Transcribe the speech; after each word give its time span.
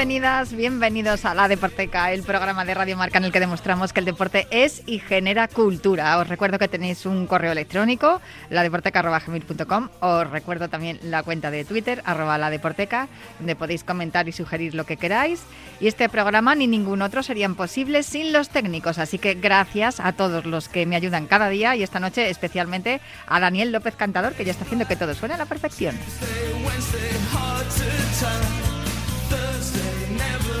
Bienvenidas, 0.00 0.54
bienvenidos 0.54 1.26
a 1.26 1.34
La 1.34 1.46
Deporteca, 1.46 2.10
el 2.10 2.22
programa 2.22 2.64
de 2.64 2.72
Radio 2.72 2.96
Marca 2.96 3.18
en 3.18 3.24
el 3.24 3.32
que 3.32 3.38
demostramos 3.38 3.92
que 3.92 4.00
el 4.00 4.06
deporte 4.06 4.46
es 4.50 4.82
y 4.86 4.98
genera 4.98 5.46
cultura. 5.46 6.16
Os 6.16 6.26
recuerdo 6.26 6.58
que 6.58 6.68
tenéis 6.68 7.04
un 7.04 7.26
correo 7.26 7.52
electrónico, 7.52 8.22
ladeporteca.gmail.com. 8.48 9.88
Os 10.00 10.30
recuerdo 10.30 10.70
también 10.70 10.98
la 11.02 11.22
cuenta 11.22 11.50
de 11.50 11.66
Twitter, 11.66 12.00
arroba 12.06 12.38
ladeporteca, 12.38 13.08
donde 13.40 13.56
podéis 13.56 13.84
comentar 13.84 14.26
y 14.26 14.32
sugerir 14.32 14.74
lo 14.74 14.86
que 14.86 14.96
queráis. 14.96 15.42
Y 15.80 15.88
este 15.88 16.08
programa 16.08 16.54
ni 16.54 16.66
ningún 16.66 17.02
otro 17.02 17.22
serían 17.22 17.54
posibles 17.54 18.06
sin 18.06 18.32
los 18.32 18.48
técnicos. 18.48 18.96
Así 18.96 19.18
que 19.18 19.34
gracias 19.34 20.00
a 20.00 20.12
todos 20.12 20.46
los 20.46 20.70
que 20.70 20.86
me 20.86 20.96
ayudan 20.96 21.26
cada 21.26 21.50
día 21.50 21.76
y 21.76 21.82
esta 21.82 22.00
noche 22.00 22.30
especialmente 22.30 23.02
a 23.26 23.38
Daniel 23.38 23.70
López 23.70 23.96
Cantador, 23.96 24.32
que 24.32 24.46
ya 24.46 24.52
está 24.52 24.64
haciendo 24.64 24.88
que 24.88 24.96
todo 24.96 25.14
suene 25.14 25.34
a 25.34 25.36
la 25.36 25.44
perfección. 25.44 25.94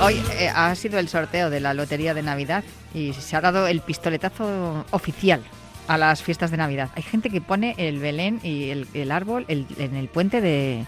Hoy 0.02 0.22
eh, 0.38 0.48
ha 0.48 0.74
sido 0.76 0.98
el 0.98 1.08
sorteo 1.08 1.50
de 1.50 1.60
la 1.60 1.74
Lotería 1.74 2.14
de 2.14 2.22
Navidad 2.22 2.64
y 2.94 3.12
se 3.12 3.36
ha 3.36 3.40
dado 3.42 3.66
el 3.66 3.80
pistoletazo 3.80 4.84
oficial 4.92 5.42
a 5.88 5.98
las 5.98 6.22
fiestas 6.22 6.50
de 6.50 6.56
Navidad. 6.56 6.88
Hay 6.94 7.02
gente 7.02 7.28
que 7.28 7.42
pone 7.42 7.74
el 7.76 7.98
Belén 7.98 8.40
y 8.42 8.70
el, 8.70 9.12
árbol 9.12 9.44
en 9.48 9.96
el 9.96 10.08
puente 10.08 10.40
de, 10.40 10.86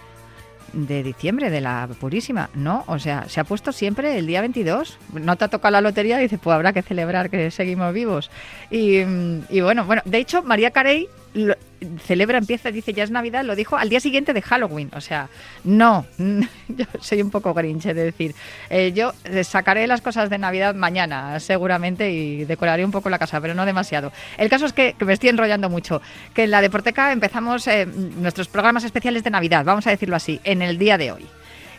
de 0.73 1.03
diciembre, 1.03 1.51
de 1.51 1.61
la 1.61 1.89
Purísima. 2.01 2.49
No, 2.55 2.85
o 2.87 2.99
sea, 2.99 3.29
se 3.29 3.41
ha 3.41 3.45
puesto 3.45 3.73
siempre 3.73 4.19
el 4.19 4.27
día 4.27 4.41
22. 4.41 4.99
No 5.13 5.37
te 5.37 5.45
ha 5.45 5.49
tocado 5.49 5.73
la 5.73 5.81
lotería 5.81 6.19
y 6.19 6.23
dice, 6.23 6.39
pues 6.39 6.55
habrá 6.55 6.73
que 6.73 6.83
celebrar 6.83 7.31
que 7.31 7.51
seguimos 7.51 7.93
vivos. 7.93 8.31
Y, 8.71 9.01
y 9.51 9.61
bueno, 9.61 9.85
bueno, 9.85 10.03
de 10.05 10.19
hecho, 10.19 10.43
María 10.43 10.71
Carey 10.71 11.09
celebra, 12.05 12.38
empieza, 12.38 12.70
dice 12.70 12.92
ya 12.92 13.05
es 13.05 13.11
Navidad, 13.11 13.44
lo 13.44 13.56
dijo 13.56 13.77
al 13.77 13.88
día 13.88 14.00
siguiente 14.00 14.33
de 14.33 14.42
Halloween. 14.42 14.91
O 14.94 15.00
sea, 15.00 15.28
no, 15.64 16.06
yo 16.69 16.84
soy 17.00 17.22
un 17.22 17.30
poco 17.30 17.55
grinche 17.55 17.94
de 17.94 18.05
decir, 18.05 18.34
eh, 18.70 18.92
yo 18.92 19.12
sacaré 19.42 19.86
las 19.86 20.00
cosas 20.00 20.30
de 20.30 20.38
Navidad 20.38 20.75
mañana, 20.75 21.38
seguramente, 21.41 22.10
y 22.10 22.44
decoraré 22.44 22.84
un 22.84 22.91
poco 22.91 23.10
la 23.10 23.19
casa, 23.19 23.41
pero 23.41 23.55
no 23.55 23.66
demasiado. 23.66 24.12
El 24.38 24.48
caso 24.48 24.66
es 24.66 24.72
que, 24.72 24.94
me 25.05 25.12
estoy 25.12 25.30
enrollando 25.30 25.69
mucho, 25.70 26.00
que 26.34 26.44
en 26.44 26.50
la 26.50 26.60
Deporteca 26.60 27.12
empezamos 27.12 27.66
eh, 27.66 27.86
nuestros 27.86 28.48
programas 28.48 28.84
especiales 28.84 29.25
de 29.25 29.30
Navidad, 29.30 29.64
vamos 29.64 29.86
a 29.86 29.91
decirlo 29.91 30.16
así, 30.16 30.41
en 30.44 30.62
el 30.62 30.78
día 30.78 30.98
de 30.98 31.12
hoy. 31.12 31.27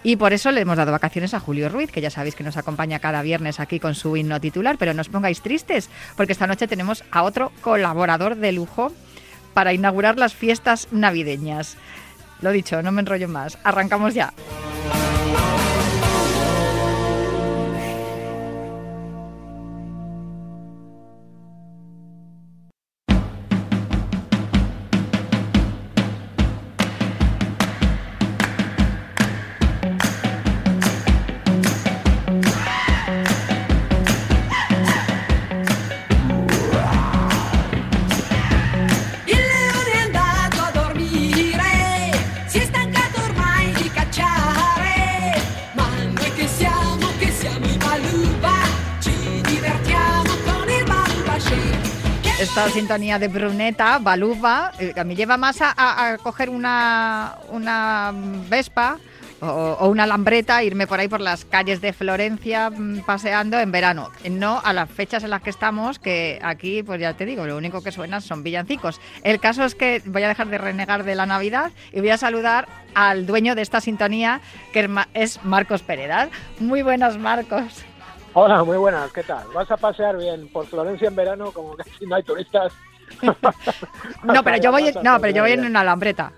Y 0.05 0.17
por 0.17 0.33
eso 0.33 0.51
le 0.51 0.59
hemos 0.59 0.75
dado 0.75 0.91
vacaciones 0.91 1.33
a 1.33 1.39
Julio 1.39 1.69
Ruiz, 1.69 1.89
que 1.89 2.01
ya 2.01 2.09
sabéis 2.09 2.35
que 2.35 2.43
nos 2.43 2.57
acompaña 2.57 2.99
cada 2.99 3.21
viernes 3.21 3.61
aquí 3.61 3.79
con 3.79 3.95
su 3.95 4.17
himno 4.17 4.41
titular, 4.41 4.75
pero 4.77 4.93
no 4.93 4.99
os 4.99 5.07
pongáis 5.07 5.41
tristes, 5.41 5.89
porque 6.17 6.33
esta 6.33 6.45
noche 6.45 6.67
tenemos 6.67 7.05
a 7.09 7.23
otro 7.23 7.53
colaborador 7.61 8.35
de 8.35 8.51
lujo 8.51 8.91
para 9.53 9.73
inaugurar 9.73 10.17
las 10.17 10.33
fiestas 10.33 10.87
navideñas. 10.91 11.77
Lo 12.41 12.51
dicho, 12.51 12.81
no 12.81 12.91
me 12.91 13.01
enrollo 13.01 13.27
más. 13.27 13.57
Arrancamos 13.63 14.13
ya. 14.13 14.33
Esta 52.43 52.69
sintonía 52.69 53.19
de 53.19 53.29
Bruneta, 53.29 53.99
Baluba, 53.99 54.73
eh, 54.77 54.93
me 55.05 55.15
lleva 55.15 55.37
más 55.37 55.59
a, 55.61 56.17
coger 56.21 56.49
una, 56.49 57.37
una 57.49 58.13
Vespa 58.49 58.97
o, 59.39 59.87
una 59.87 60.05
lambreta, 60.05 60.61
irme 60.61 60.85
por 60.85 60.99
ahí 60.99 61.07
por 61.07 61.21
las 61.21 61.45
calles 61.45 61.79
de 61.79 61.93
Florencia 61.93 62.69
mm, 62.69 63.05
paseando 63.05 63.57
en 63.61 63.71
verano. 63.71 64.11
No 64.29 64.61
a 64.61 64.73
las 64.73 64.89
fechas 64.89 65.23
en 65.23 65.29
las 65.29 65.41
que 65.41 65.51
estamos, 65.51 65.99
que 65.99 66.37
aquí, 66.43 66.83
pues 66.83 66.99
ya 66.99 67.13
te 67.13 67.25
digo, 67.25 67.47
lo 67.47 67.55
único 67.55 67.81
que 67.81 67.93
suena 67.93 68.19
son 68.19 68.43
villancicos. 68.43 68.99
El 69.23 69.39
caso 69.39 69.63
es 69.63 69.73
que 69.73 70.01
voy 70.05 70.23
a 70.23 70.27
dejar 70.27 70.49
de 70.49 70.57
renegar 70.57 71.05
de 71.05 71.15
la 71.15 71.25
Navidad 71.25 71.71
y 71.93 72.01
voy 72.01 72.09
a 72.09 72.17
saludar 72.17 72.67
al 72.93 73.25
dueño 73.25 73.55
de 73.55 73.61
esta 73.61 73.79
sintonía, 73.79 74.41
que 74.73 74.89
es 75.13 75.41
Marcos 75.45 75.81
Peredad. 75.81 76.27
Muy 76.59 76.81
buenas, 76.81 77.17
Marcos. 77.17 77.85
Hola, 78.35 78.63
muy 78.63 78.77
buenas, 78.77 79.11
¿qué 79.11 79.21
tal? 79.21 79.47
¿Vas 79.53 79.69
a 79.69 79.77
pasear 79.77 80.17
bien 80.17 80.47
por 80.47 80.65
Florencia 80.65 81.07
en 81.07 81.15
verano 81.15 81.51
como 81.51 81.77
que 81.77 81.83
si 81.83 82.07
no 82.07 82.15
hay 82.15 82.23
turistas? 82.23 82.73
no, 84.23 84.43
pero 84.43 84.57
yo 84.57 84.71
voy, 84.71 84.87
en, 84.87 84.95
no, 85.03 85.19
pero 85.21 85.35
yo 85.35 85.43
voy 85.43 85.51
en 85.51 85.65
una 85.65 85.81
alambreta. 85.81 86.33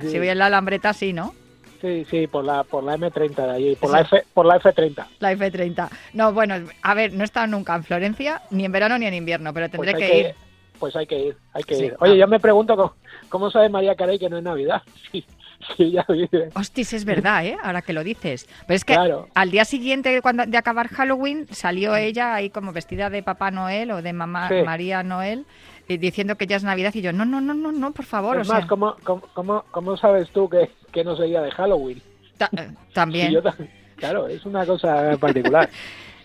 Si 0.00 0.18
voy 0.18 0.28
en 0.28 0.38
la 0.38 0.46
alambreta, 0.46 0.94
sí, 0.94 1.12
¿no? 1.12 1.34
Sí, 1.82 2.06
sí, 2.08 2.26
por 2.28 2.44
la, 2.44 2.64
por 2.64 2.82
la 2.82 2.96
M30 2.96 3.34
de 3.34 3.50
allí, 3.50 3.76
por, 3.76 3.90
la 3.90 4.00
F, 4.00 4.22
por 4.32 4.46
la 4.46 4.58
F30. 4.58 5.04
La 5.18 5.34
F30. 5.34 5.90
No, 6.14 6.32
bueno, 6.32 6.54
a 6.80 6.94
ver, 6.94 7.12
no 7.12 7.20
he 7.20 7.24
estado 7.24 7.46
nunca 7.46 7.74
en 7.74 7.84
Florencia, 7.84 8.40
ni 8.50 8.64
en 8.64 8.72
verano 8.72 8.96
ni 8.96 9.04
en 9.04 9.12
invierno, 9.12 9.52
pero 9.52 9.68
tendré 9.68 9.92
pues 9.92 10.04
que, 10.04 10.18
ir. 10.18 10.34
Pues 10.78 10.96
hay 10.96 11.06
que 11.06 11.18
ir, 11.18 11.36
hay 11.52 11.62
que 11.64 11.76
ir. 11.76 11.96
Oye, 12.00 12.16
yo 12.16 12.26
me 12.26 12.40
pregunto 12.40 12.74
cómo, 12.74 12.94
cómo 13.28 13.50
sabe 13.50 13.68
María 13.68 13.96
Carey 13.96 14.18
que 14.18 14.30
no 14.30 14.38
es 14.38 14.44
Navidad. 14.44 14.80
Sí, 15.12 15.26
sí, 15.76 15.92
ya 15.92 16.04
vive. 16.08 16.50
Hostis, 16.54 16.92
es 16.92 17.04
verdad, 17.04 17.44
¿eh? 17.44 17.56
Ahora 17.62 17.82
que 17.82 17.92
lo 17.92 18.04
dices. 18.04 18.48
Pero 18.66 18.76
es 18.76 18.84
que 18.84 18.96
al 19.34 19.50
día 19.50 19.64
siguiente 19.64 20.20
cuando, 20.22 20.46
de 20.46 20.56
acabar 20.56 20.88
Halloween 20.88 21.46
salió 21.50 21.96
ella 21.96 22.34
ahí 22.34 22.50
como 22.50 22.72
vestida 22.72 23.10
de 23.10 23.22
Papá 23.22 23.50
Noel 23.50 23.90
o 23.90 24.02
de 24.02 24.12
Mamá 24.12 24.50
María 24.64 25.02
Noel 25.02 25.46
y 25.88 25.96
diciendo 25.98 26.36
que 26.36 26.46
ya 26.46 26.56
es 26.56 26.64
Navidad 26.64 26.94
y 26.94 27.02
yo, 27.02 27.12
no, 27.12 27.24
no, 27.24 27.40
no, 27.40 27.54
no, 27.54 27.72
no, 27.72 27.92
por 27.92 28.04
favor. 28.04 28.40
Es 28.40 28.48
más, 28.48 28.66
¿cómo, 28.66 28.96
cómo, 29.02 29.64
cómo, 29.70 29.96
sabes 29.96 30.30
tú 30.30 30.48
que, 30.48 30.70
que 30.92 31.04
no 31.04 31.16
sería 31.16 31.42
de 31.42 31.50
Halloween? 31.50 32.00
Eh, 32.40 32.70
también. 32.92 33.34
claro, 33.96 34.28
es 34.28 34.44
una 34.46 34.64
cosa 34.64 35.16
particular. 35.18 35.68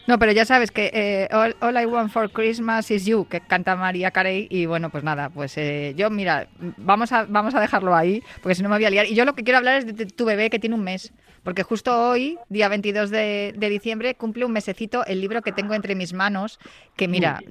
No, 0.07 0.17
pero 0.19 0.31
ya 0.31 0.45
sabes 0.45 0.71
que 0.71 0.89
eh, 0.93 1.27
all, 1.33 1.77
I 1.77 1.85
Want 1.85 2.11
for 2.11 2.31
Christmas 2.31 2.89
is 2.91 3.05
You, 3.05 3.27
que 3.29 3.41
canta 3.41 3.75
María 3.75 4.11
Carey, 4.11 4.47
y 4.49 4.65
bueno, 4.65 4.89
pues 4.89 5.03
nada, 5.03 5.29
pues 5.29 5.57
eh, 5.57 5.93
yo, 5.97 6.09
mira, 6.09 6.47
vamos 6.77 7.11
a, 7.11 7.25
vamos 7.25 7.55
a 7.55 7.59
dejarlo 7.59 7.93
ahí, 7.93 8.23
porque 8.41 8.55
si 8.55 8.63
no 8.63 8.69
me 8.69 8.77
voy 8.77 8.85
a 8.85 8.89
liar. 8.89 9.05
Y 9.05 9.15
yo 9.15 9.25
lo 9.25 9.35
que 9.35 9.43
quiero 9.43 9.57
hablar 9.57 9.79
es 9.79 9.85
de 9.85 10.05
tu 10.05 10.23
bebé 10.23 10.49
que 10.49 10.59
tiene 10.59 10.75
un 10.75 10.83
mes, 10.83 11.11
porque 11.43 11.63
justo 11.63 12.09
hoy, 12.09 12.37
día 12.47 12.69
22 12.69 13.09
de, 13.09 13.53
diciembre, 13.69 14.15
cumple 14.15 14.45
un 14.45 14.53
mesecito 14.53 15.05
el 15.05 15.19
libro 15.19 15.41
que 15.41 15.51
tengo 15.51 15.73
entre 15.73 15.93
mis 15.93 16.13
manos, 16.13 16.57
que 16.95 17.07
mira, 17.07 17.41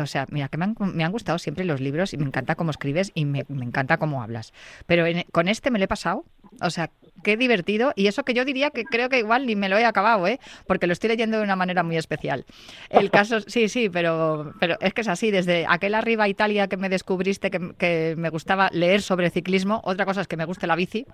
o 0.00 0.06
sea, 0.06 0.26
mira, 0.30 0.48
que 0.48 0.58
me 0.58 0.64
han, 1.04 1.12
gustado 1.12 1.38
siempre 1.38 1.64
los 1.64 1.80
libros 1.80 2.12
y 2.12 2.18
me 2.18 2.24
encanta 2.24 2.56
cómo 2.56 2.70
escribes 2.70 3.10
y 3.14 3.24
me, 3.24 3.46
encanta 3.48 3.96
cómo 3.96 4.22
hablas. 4.22 4.52
Pero 4.86 5.04
con 5.32 5.48
este 5.48 5.70
me 5.70 5.78
lo 5.78 5.86
he 5.86 5.88
pasado, 5.88 6.24
o 6.60 6.70
sea, 6.70 6.90
qué 7.22 7.36
divertido, 7.36 7.92
y 7.96 8.06
eso 8.06 8.24
que 8.24 8.34
yo 8.34 8.44
diría 8.44 8.70
que 8.70 8.84
creo 8.84 9.08
que 9.08 9.18
igual 9.18 9.46
ni 9.46 9.56
me 9.56 9.68
lo 9.68 9.78
he 9.78 9.84
acabado, 9.84 10.26
¿eh? 10.26 10.40
porque 10.66 10.86
lo 10.86 10.92
estoy 10.92 11.08
leyendo 11.08 11.38
de 11.38 11.44
una 11.44 11.56
manera 11.56 11.82
muy 11.82 11.96
especial. 11.96 12.44
El 12.90 13.10
caso, 13.12 13.40
sí, 13.40 13.68
sí, 13.68 13.88
pero, 13.88 14.54
pero 14.60 14.76
es 14.80 14.92
que 14.94 15.02
es 15.02 15.08
así, 15.08 15.30
desde 15.30 15.66
aquel 15.68 15.94
arriba 15.94 16.28
Italia 16.28 16.68
que 16.68 16.76
me 16.76 16.88
descubriste 16.88 17.50
que, 17.50 18.14
me 18.16 18.28
gustaba 18.30 18.70
leer 18.72 19.02
sobre 19.02 19.30
ciclismo, 19.30 19.80
otra 19.84 20.04
cosa 20.04 20.20
es 20.20 20.28
que 20.28 20.36
me 20.36 20.44
guste 20.44 20.66
la 20.66 20.76
bici, 20.76 21.06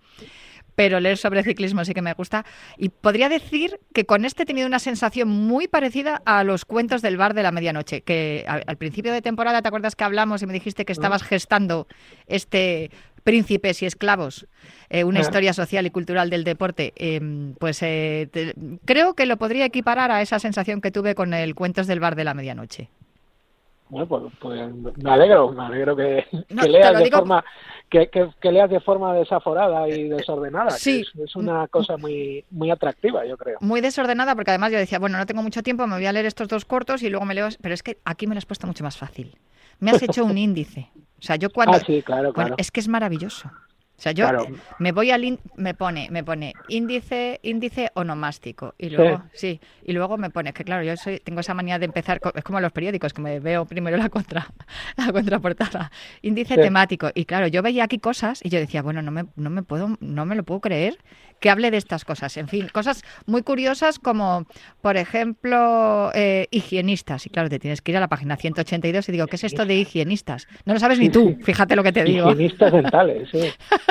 pero 0.75 1.01
leer 1.01 1.17
sobre 1.17 1.43
ciclismo 1.43 1.85
sí 1.85 1.93
que 1.93 2.03
me 2.03 2.13
gusta. 2.13 2.45
Y 2.77 2.91
podría 2.91 3.29
decir 3.29 3.81
que 3.93 4.07
con 4.07 4.25
este 4.25 4.45
he 4.45 4.47
tenido 4.47 4.69
una 4.69 4.79
sensación 4.79 5.29
muy 5.29 5.67
parecida 5.67 6.23
a 6.25 6.45
los 6.45 6.65
cuentos 6.65 7.03
del 7.03 7.17
bar 7.17 7.35
de 7.35 7.43
la 7.43 7.51
medianoche, 7.51 8.03
que 8.03 8.45
al, 8.47 8.77
principio 8.77 9.13
de 9.13 9.21
temporada, 9.21 9.61
¿te 9.61 9.69
acuerdas 9.69 9.97
que 9.97 10.05
hablamos 10.05 10.41
y 10.43 10.47
me 10.47 10.53
dijiste 10.53 10.85
que 10.85 10.93
estabas 10.93 11.25
gestando 11.25 11.89
este 12.29 12.93
príncipes 13.29 13.83
y 13.83 13.87
esclavos, 13.87 14.47
eh, 14.89 15.05
una 15.05 15.21
historia 15.21 15.53
social 15.53 15.85
y 15.85 15.91
cultural 15.91 16.31
del 16.31 16.45
deporte, 16.45 16.95
em, 16.97 17.53
pues 17.57 17.83
eh, 17.83 18.31
creo 18.87 19.13
que 19.13 19.27
lo 19.27 19.37
podría 19.37 19.67
equiparar 19.67 20.11
a 20.11 20.23
esa 20.23 20.39
sensación 20.39 20.81
que 20.81 20.91
tuve 20.91 21.15
con 21.15 21.35
el 21.35 21.55
Cuentos 21.55 21.87
del 21.87 22.01
Bar 22.01 22.17
de 22.17 22.25
la 22.25 22.33
Medianoche. 22.33 22.89
Bueno, 23.91 24.07
pues, 24.07 24.23
pues 24.41 24.75
me 25.03 25.11
alegro, 25.11 25.53
me 25.53 25.63
alegro 25.63 25.95
que, 25.95 26.25
leas 26.69 26.99
de 26.99 27.11
forma 27.11 27.45
que, 27.91 28.09
leas 28.51 28.71
de 28.71 28.81
forma 28.81 29.13
desaforada 29.13 29.87
y 29.91 30.09
desordenada. 30.09 30.71
Sí. 30.71 31.05
Es, 31.23 31.37
una 31.37 31.69
cosa 31.69 31.99
muy 31.99 32.47
muy 32.51 32.71
atractiva, 32.71 33.27
yo 33.27 33.37
creo. 33.37 33.59
Muy 33.61 33.83
desordenada 33.83 34.35
porque 34.35 34.53
además 34.53 34.73
yo 34.73 34.79
decía, 34.79 34.99
bueno, 34.99 35.19
no 35.19 35.27
tengo 35.27 35.43
mucho 35.43 35.63
tiempo, 35.63 35.87
me 35.87 35.97
voy 35.97 36.07
a 36.07 36.13
leer 36.13 36.25
estos 36.25 36.49
dos 36.49 36.65
cortos 36.65 37.03
y 37.03 37.11
luego 37.11 37.27
me 37.27 37.35
leo, 37.35 37.49
pero 37.61 37.75
es 37.75 37.83
que 37.83 37.99
aquí 38.07 38.27
me 38.27 38.35
lo 38.35 38.39
has 38.39 38.47
puesto 38.47 38.67
mucho 38.67 38.85
más 38.85 38.97
fácil 38.97 39.37
me 39.81 39.91
has 39.91 40.03
hecho 40.03 40.25
un 40.25 40.39
índice. 40.49 40.91
O 41.19 41.23
sea, 41.23 41.37
yo 41.37 41.51
cuando... 41.51 41.77
Ah, 41.77 41.81
sí, 41.85 42.03
claro, 42.03 42.33
claro. 42.33 42.55
es 42.59 42.71
que 42.71 42.81
es 42.81 42.89
maravilloso. 42.89 43.51
O 43.99 44.01
sea, 44.01 44.13
yo 44.13 44.29
me 44.79 44.93
voy 44.93 45.11
al 45.11 45.41
me 45.57 45.75
pone 45.75 46.07
me 46.11 46.23
pone 46.23 46.55
índice 46.69 47.41
índice 47.43 47.91
onomástico. 47.95 48.77
Y 48.79 48.91
luego 48.91 49.25
sí. 49.33 49.61
y 49.85 49.93
luego 49.93 50.17
me 50.17 50.31
pone 50.31 50.53
que 50.53 50.63
claro 50.63 50.85
yo 50.85 50.97
soy 50.97 51.19
tengo 51.19 51.41
esa 51.41 51.53
manía 51.53 51.81
de 51.81 51.87
empezar 51.87 52.21
es 52.33 52.45
como 52.45 52.61
los 52.61 52.71
periódicos 52.71 53.13
que 53.13 53.21
me 53.21 53.41
veo 53.41 53.67
primero 53.67 53.97
la 53.97 54.09
contra 54.09 54.47
la 54.97 55.13
contraportada. 55.13 55.91
Índice 56.23 56.55
temático. 56.55 57.11
Y 57.13 57.25
claro 57.25 57.49
yo 57.49 57.61
veía 57.61 57.85
aquí 57.85 57.99
cosas 57.99 58.41
y 58.45 58.51
yo 58.51 58.61
decía 58.61 58.83
bueno 58.83 59.03
no 59.03 59.11
me 59.11 59.27
no 59.35 59.51
me 59.51 59.65
puedo 59.65 59.97
no 59.99 60.27
me 60.27 60.37
lo 60.37 60.45
puedo 60.45 60.61
creer 60.61 60.97
que 61.41 61.51
hable 61.51 61.73
de 61.73 61.77
estas 61.77 62.05
cosas 62.05 62.37
en 62.37 62.47
fin 62.47 62.69
cosas 62.69 63.03
muy 63.27 63.43
curiosas 63.43 63.99
como 63.99 64.47
por 64.81 64.97
ejemplo 64.97 66.13
eh, 66.15 66.47
higienistas. 66.53 67.27
Y 67.27 67.31
claro 67.31 67.49
te 67.49 67.59
tienes 67.59 67.83
que 67.83 67.91
ir 67.91 67.97
a 67.97 68.01
la 68.01 68.09
página 68.09 68.37
182 68.37 69.09
y 69.09 69.13
digo 69.13 69.27
qué 69.27 69.35
es 69.35 69.43
esto 69.43 69.67
de 69.67 69.75
higienistas 69.75 70.47
no 70.67 70.75
lo 70.75 70.79
sabes 70.79 71.01
ni 71.01 71.09
tú 71.09 71.37
fíjate 71.43 71.75
lo 71.75 71.83
que 71.83 71.91
te 71.91 72.05
digo. 72.05 72.31
Higienistas 72.31 72.73
dentales 72.73 73.29
sí 73.33 73.41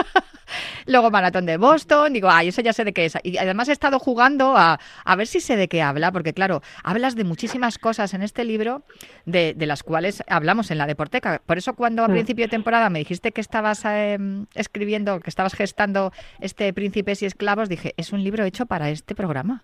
Luego 0.85 1.11
maratón 1.11 1.45
de 1.45 1.57
Boston, 1.57 2.13
digo, 2.13 2.29
ay, 2.29 2.49
eso 2.49 2.61
ya 2.61 2.73
sé 2.73 2.85
de 2.85 2.93
qué 2.93 3.05
es. 3.05 3.17
Y 3.23 3.37
además 3.37 3.69
he 3.69 3.73
estado 3.73 3.99
jugando 3.99 4.55
a, 4.55 4.79
a 5.03 5.15
ver 5.15 5.27
si 5.27 5.39
sé 5.39 5.55
de 5.57 5.67
qué 5.67 5.81
habla, 5.81 6.11
porque 6.11 6.33
claro, 6.33 6.61
hablas 6.83 7.15
de 7.15 7.23
muchísimas 7.23 7.77
cosas 7.77 8.13
en 8.13 8.23
este 8.23 8.43
libro 8.45 8.83
de, 9.25 9.53
de 9.53 9.65
las 9.65 9.83
cuales 9.83 10.23
hablamos 10.27 10.71
en 10.71 10.77
la 10.77 10.87
Deporteca. 10.87 11.41
Por 11.45 11.57
eso 11.57 11.75
cuando 11.75 12.03
a 12.03 12.07
mm. 12.07 12.11
principio 12.11 12.45
de 12.45 12.49
temporada 12.49 12.89
me 12.89 12.99
dijiste 12.99 13.31
que 13.31 13.41
estabas 13.41 13.83
em, 13.85 14.45
escribiendo, 14.55 15.19
que 15.19 15.29
estabas 15.29 15.53
gestando 15.53 16.11
este 16.39 16.71
Príncipes 16.73 17.21
y 17.21 17.25
Esclavos, 17.25 17.69
dije, 17.69 17.93
es 17.97 18.13
un 18.13 18.23
libro 18.23 18.43
hecho 18.45 18.65
para 18.65 18.89
este 18.89 19.15
programa. 19.15 19.63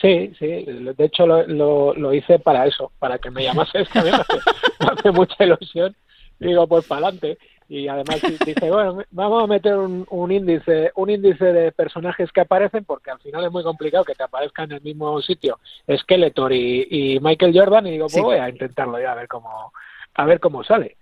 Sí, 0.00 0.32
sí, 0.38 0.46
de 0.46 1.04
hecho 1.04 1.24
lo, 1.24 1.94
lo, 1.94 2.12
hice 2.12 2.40
para 2.40 2.66
eso, 2.66 2.90
para 2.98 3.18
que 3.18 3.30
me 3.30 3.44
llamases, 3.44 3.88
que 3.88 4.00
a 4.00 4.02
mí 4.02 4.10
me 4.10 4.86
hace 4.86 5.10
mucha 5.12 5.44
ilusión. 5.44 5.94
Digo, 6.40 6.66
pues 6.66 6.84
para 6.86 7.06
adelante 7.06 7.38
y 7.68 7.88
además 7.88 8.20
dice 8.44 8.70
bueno 8.70 9.02
vamos 9.10 9.44
a 9.44 9.46
meter 9.46 9.76
un, 9.76 10.32
índice 10.32 10.92
un 10.96 11.10
índice 11.10 11.52
de 11.52 11.72
personajes 11.72 12.30
que 12.32 12.42
aparecen 12.42 12.84
porque 12.84 13.10
al 13.10 13.20
final 13.20 13.44
es 13.44 13.52
muy 13.52 13.62
complicado 13.62 14.04
que 14.04 14.14
te 14.14 14.22
aparezca 14.22 14.64
en 14.64 14.72
el 14.72 14.82
mismo 14.82 15.20
sitio 15.22 15.58
Skeletor 15.96 16.52
y, 16.52 17.18
Michael 17.20 17.58
Jordan 17.58 17.86
y 17.86 17.92
digo 17.92 18.06
pues 18.06 18.22
voy 18.22 18.36
a 18.36 18.48
intentarlo 18.48 19.00
ya 19.00 19.12
a 19.12 19.14
ver 19.14 19.28
cómo 19.28 19.72
a 20.14 20.24
ver 20.24 20.40
cómo 20.40 20.62
sale 20.62 20.96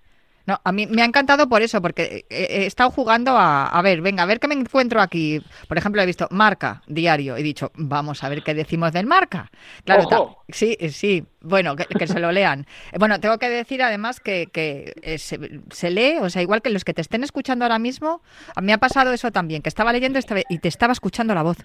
no, 0.47 0.61
a 0.65 0.73
mí 0.73 0.87
me 0.87 1.03
ha 1.03 1.05
encantado 1.05 1.49
por 1.49 1.62
eso, 1.62 1.81
porque 1.81 2.25
he 2.29 2.67
estado 2.67 2.91
jugando 2.91 3.37
a, 3.37 3.67
a 3.67 3.83
ver, 3.83 4.00
venga, 4.00 4.25
a 4.25 4.27
ver 4.27 4.41
qué 4.41 4.49
me 4.49 4.55
encuentro 4.55 5.00
aquí. 5.00 5.41
Por 5.69 5.79
ejemplo, 5.79 6.03
he 6.03 6.06
visto 6.06 6.27
marca, 6.31 6.83
diario, 6.87 7.37
he 7.37 7.43
dicho, 7.43 7.71
vamos 7.75 8.25
a 8.25 8.29
ver 8.29 8.43
qué 8.43 8.55
decimos 8.55 8.93
del 8.93 9.06
marca. 9.06 9.50
Claro, 9.85 10.39
sí, 10.49 10.77
sí, 10.91 11.25
bueno, 11.41 11.77
que, 11.77 12.06
se 12.06 12.19
lo 12.19 12.33
lean. 12.33 12.67
Bueno, 12.99 13.21
tengo 13.21 13.39
que 13.39 13.49
decir 13.49 13.83
además 13.83 14.21
que, 14.21 14.47
que 14.53 14.94
eh, 15.03 15.19
se, 15.19 15.91
lee, 15.91 16.19
o 16.21 16.29
sea, 16.29 16.43
igual 16.43 16.62
que 16.62 16.71
los 16.71 16.85
que 16.85 16.95
te 16.95 17.03
estén 17.03 17.23
escuchando 17.23 17.65
ahora 17.65 17.79
mismo, 17.79 18.23
a 18.56 18.61
mí 18.61 18.67
me 18.67 18.73
ha 18.73 18.79
pasado 18.79 19.12
eso 19.12 19.31
también, 19.31 19.62
que 19.62 19.69
estaba 19.69 19.93
leyendo 19.93 20.19
y 20.49 20.59
te 20.59 20.69
estaba 20.69 20.93
escuchando 20.93 21.35
la 21.35 21.43
voz, 21.43 21.59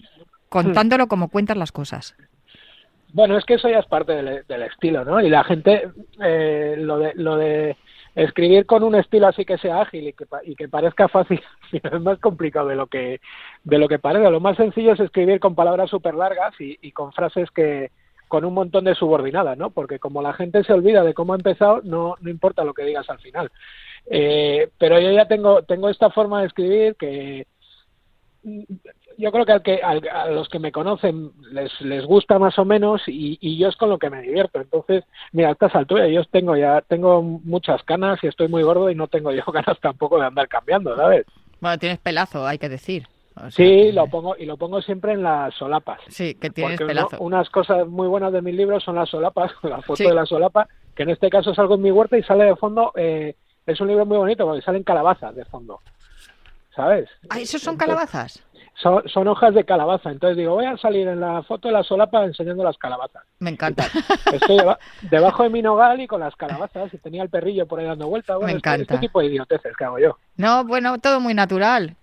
contándolo 0.49 1.07
como 1.07 1.29
cuentas 1.29 1.57
las 1.57 1.71
cosas. 1.71 2.15
Bueno, 3.13 3.37
es 3.37 3.45
que 3.45 3.55
eso 3.55 3.69
ya 3.69 3.79
es 3.79 3.85
parte 3.85 4.11
del, 4.11 4.61
estilo, 4.63 5.03
¿no? 5.03 5.21
Y 5.21 5.29
la 5.29 5.43
gente, 5.43 5.89
eh, 6.21 6.75
lo 6.77 6.99
de... 6.99 7.13
Lo 7.15 7.37
de 7.37 7.75
escribir 8.17 8.65
con 8.65 8.83
un 8.83 8.95
estilo 8.95 9.27
así 9.27 9.45
que 9.45 9.59
sea 9.59 9.81
ágil 9.81 10.07
y 10.43 10.55
que, 10.55 10.67
parezca 10.67 11.07
fácil 11.07 11.39
es 11.71 12.01
más 12.01 12.17
complicado 12.19 12.67
de 12.67 12.75
lo 12.75 12.87
que 12.87 13.21
de 13.63 13.77
lo 13.77 13.87
que 13.87 13.99
parece. 13.99 14.29
Lo 14.31 14.39
más 14.39 14.57
sencillo 14.57 14.93
es 14.93 14.99
escribir 14.99 15.39
con 15.39 15.53
palabras 15.53 15.89
súper 15.91 16.15
largas 16.15 16.53
y, 16.59 16.91
con 16.91 17.13
frases 17.13 17.51
que 17.51 17.91
con 18.27 18.43
un 18.43 18.55
montón 18.55 18.85
de 18.85 18.95
subordinadas, 18.95 19.57
¿no? 19.57 19.69
Porque 19.69 19.99
como 19.99 20.21
la 20.21 20.33
gente 20.33 20.63
se 20.63 20.73
olvida 20.73 21.03
de 21.03 21.13
cómo 21.13 21.33
ha 21.33 21.37
empezado, 21.37 21.81
no, 21.83 22.15
no 22.19 22.29
importa 22.29 22.65
lo 22.65 22.73
que 22.73 22.83
digas 22.83 23.09
al 23.09 23.19
final. 23.19 23.51
Eh, 24.09 24.69
pero 24.79 24.99
yo 24.99 25.11
ya 25.11 25.27
tengo 25.27 25.61
tengo 25.61 25.87
esta 25.87 26.09
forma 26.09 26.41
de 26.41 26.47
escribir 26.47 26.95
que 26.95 27.45
yo 29.17 29.31
creo 29.31 29.45
que, 29.45 29.81
al 29.81 30.01
que 30.01 30.09
a 30.09 30.27
los 30.27 30.47
que 30.47 30.59
me 30.59 30.71
conocen 30.71 31.31
les, 31.51 31.81
les 31.81 32.05
gusta 32.05 32.39
más 32.39 32.57
o 32.59 32.65
menos 32.65 33.01
y, 33.07 33.37
y, 33.41 33.57
yo 33.57 33.67
es 33.67 33.75
con 33.75 33.89
lo 33.89 33.97
que 33.97 34.09
me 34.09 34.21
divierto. 34.21 34.61
Entonces, 34.61 35.03
mira, 35.31 35.49
a 35.49 35.51
estas 35.53 35.75
alturas 35.75 36.09
yo 36.11 36.23
tengo 36.25 36.55
ya 36.55 36.81
tengo 36.81 37.21
muchas 37.21 37.83
canas 37.83 38.19
y 38.23 38.27
estoy 38.27 38.47
muy 38.47 38.63
gordo 38.63 38.89
y 38.89 38.95
no 38.95 39.07
tengo 39.07 39.31
yo 39.31 39.43
ganas 39.53 39.79
tampoco 39.81 40.19
de 40.19 40.27
andar 40.27 40.47
cambiando, 40.47 40.95
¿sabes? 40.95 41.25
Bueno, 41.59 41.77
tienes 41.79 41.99
pelazo, 41.99 42.45
hay 42.45 42.59
que 42.59 42.69
decir. 42.69 43.07
sí, 43.49 43.91
lo 43.91 44.07
pongo 44.07 44.35
y 44.37 44.45
lo 44.45 44.57
pongo 44.57 44.81
siempre 44.81 45.13
en 45.13 45.23
las 45.23 45.53
solapas. 45.55 45.99
Sí, 46.09 46.35
que 46.35 46.49
tienes 46.49 46.79
pelazo. 46.79 47.17
unas 47.19 47.49
cosas 47.49 47.87
muy 47.87 48.07
buenas 48.07 48.31
de 48.31 48.41
mis 48.41 48.55
libros 48.55 48.83
son 48.83 48.95
las 48.95 49.09
solapas, 49.09 49.51
la 49.63 49.81
foto 49.81 50.03
de 50.03 50.13
la 50.13 50.25
solapa, 50.25 50.67
que 50.95 51.03
en 51.03 51.09
este 51.09 51.29
caso 51.29 51.53
salgo 51.55 51.75
en 51.75 51.81
mi 51.81 51.91
huerta 51.91 52.17
y 52.17 52.23
sale 52.23 52.45
de 52.45 52.55
fondo. 52.55 52.91
Eh, 52.95 53.35
es 53.65 53.81
un 53.81 53.87
libro 53.89 54.05
muy 54.05 54.17
bonito 54.17 54.45
porque 54.45 54.61
salen 54.61 54.83
calabazas 54.83 55.35
de 55.35 55.43
fondo. 55.45 55.81
¿Sabes? 56.77 57.09
Ah, 57.29 57.39
¿esos 57.39 57.61
son 57.61 57.75
calabazas? 57.75 58.43
Son, 58.81 59.27
hojas 59.27 59.53
de 59.53 59.65
calabaza. 59.65 60.11
Entonces 60.11 60.37
digo, 60.37 60.55
voy 60.55 60.65
a 60.65 60.77
salir 60.77 61.07
en 61.07 61.19
la 61.19 61.43
foto 61.43 61.67
de 61.67 61.73
la 61.73 61.83
solapa 61.83 62.23
enseñando 62.23 62.63
las 62.63 62.77
calabazas. 62.77 63.23
Me 63.39 63.49
encanta. 63.49 63.85
Estoy 64.31 64.59
debajo 65.09 65.43
de 65.43 65.49
mi 65.49 65.61
nogal 65.61 65.99
y 66.01 66.07
con 66.07 66.19
las 66.19 66.35
calabazas 66.35 66.93
y 66.93 66.97
tenía 66.97 67.23
el 67.23 67.29
perrillo 67.29 67.65
por 67.67 67.79
ahí 67.79 67.85
dando 67.85 68.07
vueltas. 68.07 68.37
Me 68.41 68.51
encanta. 68.51 68.93
Este, 68.93 69.07
tipo 69.07 69.19
de 69.19 69.27
idioteces 69.27 69.75
que 69.75 69.83
hago 69.83 69.99
yo. 69.99 70.17
No, 70.35 70.63
bueno, 70.63 70.97
todo 70.99 71.19
muy 71.19 71.33
natural 71.33 71.95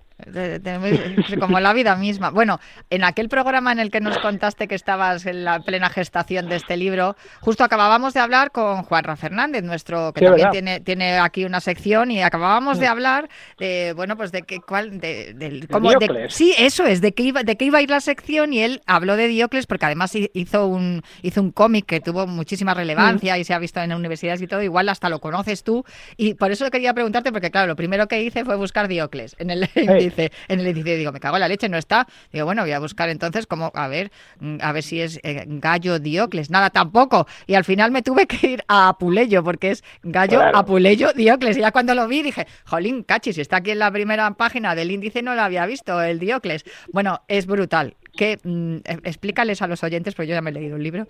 como 1.40 1.58
la 1.60 1.72
vida 1.72 1.96
misma. 1.96 2.30
Bueno, 2.30 2.60
en 2.88 3.04
aquel 3.04 3.28
programa 3.28 3.72
en 3.72 3.80
el 3.80 3.90
que 3.90 4.00
nos 4.00 4.18
contaste 4.18 4.68
que 4.68 4.74
estabas 4.74 5.26
en 5.26 5.44
la 5.44 5.60
plena 5.60 5.90
gestación 5.90 6.48
de 6.48 6.56
este 6.56 6.76
libro, 6.76 7.16
justo 7.40 7.64
acabábamos 7.64 8.14
de 8.14 8.20
hablar 8.20 8.52
con 8.52 8.84
Juanra 8.84 9.16
Fernández, 9.16 9.64
nuestro 9.64 10.12
que 10.12 10.24
también 10.24 10.50
tiene, 10.50 10.80
tiene 10.80 11.18
aquí 11.18 11.44
una 11.44 11.60
sección 11.60 12.10
y 12.10 12.22
acabábamos 12.22 12.78
de 12.78 12.86
hablar 12.86 13.28
de 13.58 13.92
bueno, 13.94 14.16
pues 14.16 14.30
de 14.30 14.42
qué 14.42 14.60
cuál 14.60 15.00
de, 15.00 15.34
de, 15.34 16.26
sí, 16.28 16.54
eso 16.58 16.86
es, 16.86 17.00
de 17.00 17.12
qué 17.12 17.24
iba 17.24 17.42
de 17.42 17.56
qué 17.56 17.64
iba 17.64 17.78
a 17.78 17.82
ir 17.82 17.90
la 17.90 18.00
sección 18.00 18.52
y 18.52 18.60
él 18.60 18.82
habló 18.86 19.16
de 19.16 19.28
Diocles 19.28 19.66
porque 19.66 19.86
además 19.86 20.12
hizo 20.14 20.66
un 20.66 21.02
hizo 21.22 21.42
un 21.42 21.50
cómic 21.50 21.86
que 21.86 22.00
tuvo 22.00 22.26
muchísima 22.26 22.72
relevancia 22.72 23.36
mm. 23.36 23.40
y 23.40 23.44
se 23.44 23.54
ha 23.54 23.58
visto 23.58 23.80
en 23.80 23.92
universidades 23.92 24.40
y 24.42 24.46
todo, 24.46 24.62
igual 24.62 24.88
hasta 24.88 25.08
lo 25.08 25.20
conoces 25.20 25.64
tú. 25.64 25.84
Y 26.16 26.34
por 26.34 26.52
eso 26.52 26.70
quería 26.70 26.94
preguntarte 26.94 27.32
porque 27.32 27.50
claro, 27.50 27.66
lo 27.66 27.76
primero 27.76 28.06
que 28.06 28.22
hice 28.22 28.44
fue 28.44 28.56
buscar 28.56 28.88
Diocles 28.88 29.34
en 29.38 29.50
el 29.50 29.68
en 30.06 30.60
el 30.60 30.66
edificio, 30.66 30.96
digo, 30.96 31.12
me 31.12 31.20
cago 31.20 31.36
en 31.36 31.40
la 31.40 31.48
leche, 31.48 31.68
no 31.68 31.76
está. 31.76 32.06
Digo, 32.32 32.46
bueno, 32.46 32.62
voy 32.62 32.72
a 32.72 32.78
buscar 32.78 33.08
entonces 33.08 33.46
como, 33.46 33.70
a 33.74 33.88
ver, 33.88 34.10
mm, 34.40 34.58
a 34.60 34.72
ver 34.72 34.82
si 34.82 35.00
es 35.00 35.20
eh, 35.22 35.44
Gallo 35.46 35.98
Diocles. 35.98 36.50
Nada, 36.50 36.70
tampoco. 36.70 37.26
Y 37.46 37.54
al 37.54 37.64
final 37.64 37.90
me 37.90 38.02
tuve 38.02 38.26
que 38.26 38.46
ir 38.46 38.64
a 38.68 38.88
Apuleyo, 38.88 39.42
porque 39.42 39.72
es 39.72 39.84
Gallo 40.02 40.42
Apuleyo 40.54 41.12
Diocles. 41.12 41.56
Y 41.56 41.60
ya 41.60 41.72
cuando 41.72 41.94
lo 41.94 42.08
vi 42.08 42.22
dije, 42.22 42.46
jolín, 42.64 43.02
cachis, 43.02 43.38
está 43.38 43.58
aquí 43.58 43.70
en 43.70 43.78
la 43.78 43.90
primera 43.90 44.30
página 44.32 44.74
del 44.74 44.90
índice, 44.90 45.22
no 45.22 45.34
lo 45.34 45.42
había 45.42 45.66
visto, 45.66 46.00
el 46.02 46.18
Diocles. 46.18 46.64
Bueno, 46.92 47.22
es 47.28 47.46
brutal. 47.46 47.94
Que, 48.16 48.38
mm, 48.42 48.76
e, 48.84 48.92
explícales 49.04 49.62
a 49.62 49.66
los 49.66 49.82
oyentes, 49.82 50.14
porque 50.14 50.28
yo 50.28 50.34
ya 50.34 50.42
me 50.42 50.50
he 50.50 50.54
leído 50.54 50.76
un 50.76 50.82
libro, 50.82 51.06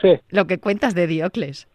sí. 0.00 0.18
lo 0.30 0.46
que 0.46 0.58
cuentas 0.58 0.94
de 0.94 1.06
Diocles. 1.06 1.68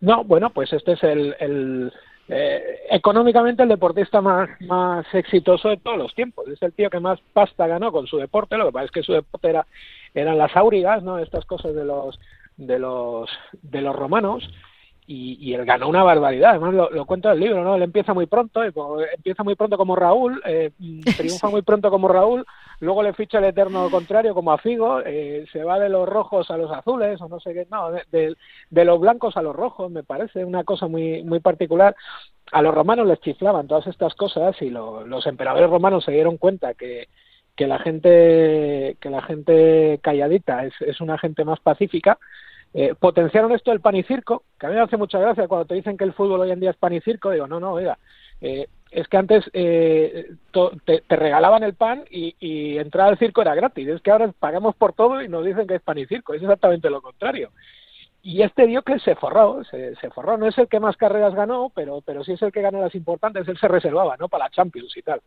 No, 0.00 0.24
bueno, 0.24 0.50
pues 0.50 0.72
este 0.72 0.92
es 0.92 1.02
el 1.02 1.92
eh, 2.28 2.80
económicamente 2.90 3.62
el 3.62 3.68
deportista 3.68 4.20
más, 4.20 4.48
más 4.60 5.06
exitoso 5.14 5.70
de 5.70 5.78
todos 5.78 5.98
los 5.98 6.14
tiempos. 6.14 6.46
Es 6.48 6.62
el 6.62 6.72
tío 6.72 6.90
que 6.90 7.00
más 7.00 7.18
pasta 7.32 7.66
ganó 7.66 7.90
con 7.90 8.06
su 8.06 8.18
deporte. 8.18 8.56
Lo 8.56 8.66
que 8.66 8.72
pasa 8.72 8.84
es 8.86 8.90
que 8.90 9.02
su 9.02 9.12
deporte 9.12 9.48
era, 9.48 9.66
eran 10.14 10.38
las 10.38 10.54
áurigas, 10.56 11.02
¿no? 11.02 11.18
Estas 11.18 11.44
cosas 11.46 11.74
de 11.74 11.84
los, 11.84 12.18
de 12.56 12.78
los, 12.78 13.30
de 13.62 13.80
los 13.80 13.96
romanos 13.96 14.48
y, 15.10 15.38
y, 15.40 15.54
él 15.54 15.64
ganó 15.64 15.88
una 15.88 16.02
barbaridad. 16.02 16.50
Además, 16.50 16.74
lo, 16.74 16.90
lo 16.90 17.06
cuento 17.06 17.28
en 17.28 17.34
el 17.34 17.40
libro, 17.40 17.64
¿no? 17.64 17.76
Él 17.76 17.82
empieza 17.82 18.12
muy 18.12 18.26
pronto, 18.26 18.62
eh, 18.62 18.72
empieza 19.14 19.42
muy 19.42 19.54
pronto 19.54 19.78
como 19.78 19.96
Raúl, 19.96 20.42
eh, 20.44 20.70
triunfa 21.16 21.48
muy 21.48 21.62
pronto 21.62 21.90
como 21.90 22.08
Raúl, 22.08 22.44
luego 22.80 23.02
le 23.02 23.14
ficha 23.14 23.38
el 23.38 23.46
eterno 23.46 23.90
contrario 23.90 24.34
como 24.34 24.52
a 24.52 24.58
Figo, 24.58 25.00
eh, 25.00 25.46
se 25.50 25.64
va 25.64 25.78
de 25.78 25.88
los 25.88 26.06
rojos 26.06 26.50
a 26.50 26.58
los 26.58 26.70
azules, 26.70 27.18
o 27.22 27.28
no 27.28 27.40
sé 27.40 27.54
qué, 27.54 27.66
no, 27.70 27.90
de, 27.90 28.36
de, 28.68 28.84
los 28.84 29.00
blancos 29.00 29.38
a 29.38 29.42
los 29.42 29.56
rojos, 29.56 29.90
me 29.90 30.02
parece 30.02 30.44
una 30.44 30.62
cosa 30.64 30.88
muy, 30.88 31.22
muy 31.24 31.40
particular. 31.40 31.96
A 32.52 32.60
los 32.60 32.74
romanos 32.74 33.06
les 33.06 33.20
chiflaban 33.20 33.66
todas 33.66 33.86
estas 33.86 34.14
cosas 34.14 34.60
y 34.60 34.68
los 34.68 35.26
emperadores 35.26 35.70
romanos 35.70 36.04
se 36.04 36.12
dieron 36.12 36.36
cuenta 36.36 36.74
que, 36.74 37.08
que 37.56 37.66
la 37.66 37.78
gente 37.78 38.96
que 39.00 39.10
la 39.10 39.22
gente 39.22 40.00
calladita 40.02 40.64
es, 40.64 40.74
es 40.80 41.00
una 41.00 41.18
gente 41.18 41.44
más 41.44 41.60
pacífica 41.60 42.18
eh, 42.74 42.94
potenciaron 42.98 43.52
esto 43.52 43.70
del 43.70 43.80
pan 43.80 43.96
y 43.96 44.02
circo, 44.02 44.44
que 44.58 44.66
a 44.66 44.68
mí 44.68 44.74
me 44.74 44.82
hace 44.82 44.96
mucha 44.96 45.18
gracia 45.18 45.48
cuando 45.48 45.66
te 45.66 45.74
dicen 45.74 45.96
que 45.96 46.04
el 46.04 46.12
fútbol 46.12 46.40
hoy 46.40 46.50
en 46.50 46.60
día 46.60 46.70
es 46.70 46.76
pan 46.76 46.92
y 46.92 47.00
circo, 47.00 47.30
digo, 47.30 47.46
no, 47.46 47.60
no, 47.60 47.72
oiga, 47.72 47.98
eh, 48.40 48.68
es 48.90 49.08
que 49.08 49.16
antes 49.16 49.44
eh, 49.52 50.30
te, 50.84 51.02
regalaban 51.08 51.62
el 51.62 51.74
pan 51.74 52.04
y, 52.10 52.34
y, 52.40 52.78
entrar 52.78 53.08
al 53.08 53.18
circo 53.18 53.42
era 53.42 53.54
gratis, 53.54 53.88
es 53.88 54.00
que 54.00 54.10
ahora 54.10 54.32
pagamos 54.38 54.74
por 54.76 54.92
todo 54.92 55.22
y 55.22 55.28
nos 55.28 55.44
dicen 55.44 55.66
que 55.66 55.76
es 55.76 55.82
pan 55.82 55.98
y 55.98 56.06
circo, 56.06 56.34
es 56.34 56.42
exactamente 56.42 56.90
lo 56.90 57.02
contrario. 57.02 57.50
Y 58.22 58.42
este 58.42 58.66
dio 58.66 58.82
que 58.82 58.98
se 58.98 59.14
forró, 59.14 59.62
se, 59.64 59.94
forró, 60.10 60.36
no 60.36 60.46
es 60.46 60.58
el 60.58 60.68
que 60.68 60.80
más 60.80 60.96
carreras 60.96 61.34
ganó, 61.34 61.70
pero, 61.74 62.00
pero 62.00 62.24
sí 62.24 62.32
es 62.32 62.42
el 62.42 62.52
que 62.52 62.62
ganó 62.62 62.80
las 62.80 62.94
importantes, 62.94 63.46
él 63.46 63.58
se 63.58 63.68
reservaba, 63.68 64.16
¿no? 64.16 64.28
Para 64.28 64.46
la 64.46 64.50
Champions 64.50 64.96
y 64.96 65.02
tal. 65.02 65.20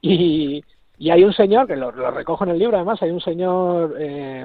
Y, 0.00 0.64
y 0.98 1.10
hay 1.10 1.24
un 1.24 1.32
señor, 1.32 1.66
que 1.66 1.76
lo, 1.76 1.92
lo 1.92 2.10
recojo 2.10 2.44
en 2.44 2.50
el 2.50 2.58
libro 2.58 2.76
además, 2.76 3.02
hay 3.02 3.10
un 3.10 3.20
señor, 3.20 3.96
eh, 3.98 4.44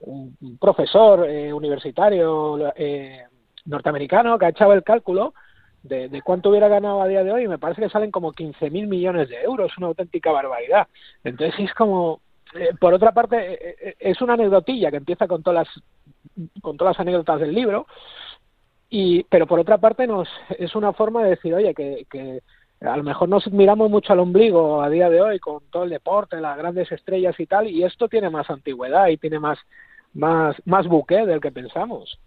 un 0.00 0.58
profesor 0.58 1.28
eh, 1.28 1.52
universitario 1.52 2.72
eh, 2.76 3.24
norteamericano 3.64 4.38
que 4.38 4.46
ha 4.46 4.50
echado 4.50 4.72
el 4.72 4.82
cálculo 4.82 5.34
de, 5.82 6.08
de, 6.08 6.22
cuánto 6.22 6.50
hubiera 6.50 6.68
ganado 6.68 7.02
a 7.02 7.08
día 7.08 7.24
de 7.24 7.32
hoy 7.32 7.44
y 7.44 7.48
me 7.48 7.58
parece 7.58 7.82
que 7.82 7.88
salen 7.88 8.10
como 8.10 8.32
15.000 8.32 8.86
millones 8.86 9.28
de 9.28 9.40
euros, 9.42 9.76
una 9.78 9.88
auténtica 9.88 10.32
barbaridad. 10.32 10.88
Entonces 11.24 11.58
es 11.58 11.74
como, 11.74 12.20
eh, 12.54 12.70
por 12.80 12.94
otra 12.94 13.12
parte, 13.12 13.36
eh, 13.88 13.96
es 13.98 14.20
una 14.20 14.34
anecdotilla 14.34 14.90
que 14.90 14.96
empieza 14.96 15.26
con 15.26 15.42
todas 15.42 15.66
las, 15.66 16.48
con 16.60 16.76
todas 16.76 16.96
las 16.96 17.00
anécdotas 17.00 17.40
del 17.40 17.54
libro, 17.54 17.86
y, 18.90 19.24
pero 19.24 19.46
por 19.46 19.60
otra 19.60 19.78
parte 19.78 20.06
nos, 20.06 20.28
es 20.58 20.74
una 20.74 20.92
forma 20.92 21.22
de 21.22 21.30
decir, 21.30 21.54
oye, 21.54 21.74
que, 21.74 22.06
que 22.10 22.40
a 22.80 22.96
lo 22.96 23.02
mejor 23.02 23.28
nos 23.28 23.50
miramos 23.52 23.90
mucho 23.90 24.12
al 24.12 24.20
ombligo 24.20 24.80
a 24.80 24.88
día 24.88 25.10
de 25.10 25.20
hoy 25.20 25.38
con 25.38 25.60
todo 25.70 25.84
el 25.84 25.90
deporte, 25.90 26.40
las 26.40 26.56
grandes 26.56 26.90
estrellas 26.92 27.38
y 27.38 27.46
tal, 27.46 27.66
y 27.66 27.84
esto 27.84 28.08
tiene 28.08 28.30
más 28.30 28.48
antigüedad 28.50 29.08
y 29.08 29.16
tiene 29.16 29.38
más, 29.38 29.58
más, 30.18 30.56
más 30.64 30.86
buque 30.86 31.24
del 31.24 31.40
que 31.40 31.50
pensamos. 31.50 32.18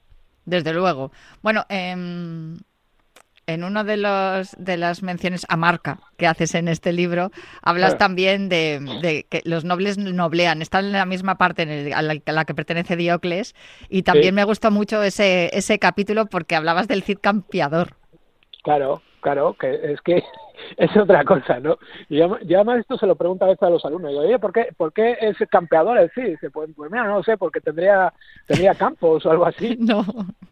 Desde 0.46 0.74
luego. 0.74 1.12
Bueno, 1.44 1.66
eh, 1.70 1.92
en 3.48 3.64
una 3.64 3.84
de, 3.84 3.98
los, 3.98 4.56
de 4.58 4.78
las 4.78 5.04
menciones 5.04 5.46
a 5.50 5.58
marca 5.58 6.00
que 6.18 6.28
haces 6.28 6.56
en 6.56 6.68
este 6.68 6.94
libro, 6.94 7.32
hablas 7.62 7.98
también 7.98 8.50
de, 8.50 9.26
que 9.30 9.42
los 9.46 9.66
nobles 9.66 9.98
noblean, 9.98 10.62
están 10.62 10.86
en 10.86 10.94
la 10.94 11.06
misma 11.06 11.36
parte 11.38 11.64
en 11.64 11.94
a, 11.94 12.02
la, 12.02 12.46
que 12.46 12.56
pertenece 12.56 12.96
Diocles, 12.96 13.56
y 13.90 14.04
también 14.04 14.36
me 14.36 14.44
gustó 14.44 14.72
mucho 14.72 15.04
ese, 15.04 15.50
ese 15.54 15.80
capítulo 15.80 16.28
porque 16.28 16.56
hablabas 16.56 16.88
del 16.88 17.04
Cid 17.04 17.18
campeador. 17.20 17.96
Claro, 18.64 19.02
claro, 19.22 19.56
que 19.60 19.80
es 19.84 20.02
que 20.02 20.24
es 20.78 20.96
otra 20.98 21.24
cosa, 21.24 21.60
¿no? 21.60 21.78
Y 22.10 22.18
yo, 22.18 22.36
además 22.36 22.80
esto 22.80 22.98
se 22.98 23.08
lo 23.08 23.16
pregunto 23.16 23.46
a 23.46 23.50
veces 23.50 23.64
a 23.64 23.70
los 23.70 23.84
alumnos, 23.86 24.12
digo, 24.12 24.22
oye, 24.24 24.40
¿por 24.40 24.54
qué, 24.54 24.70
¿por 24.76 24.94
qué 24.94 25.18
es 25.20 25.38
campeador 25.50 25.98
el 25.98 26.12
Cid? 26.12 26.26
Dice, 26.26 26.50
pues, 26.50 26.70
pues 26.76 26.92
mira, 26.92 27.06
no 27.06 27.18
lo 27.18 27.24
sé, 27.24 27.38
porque 27.38 27.62
tendría, 27.62 28.14
tendría 28.46 28.76
campos 28.76 29.26
o 29.26 29.32
algo 29.32 29.46
así. 29.46 29.78
No. 29.92 30.06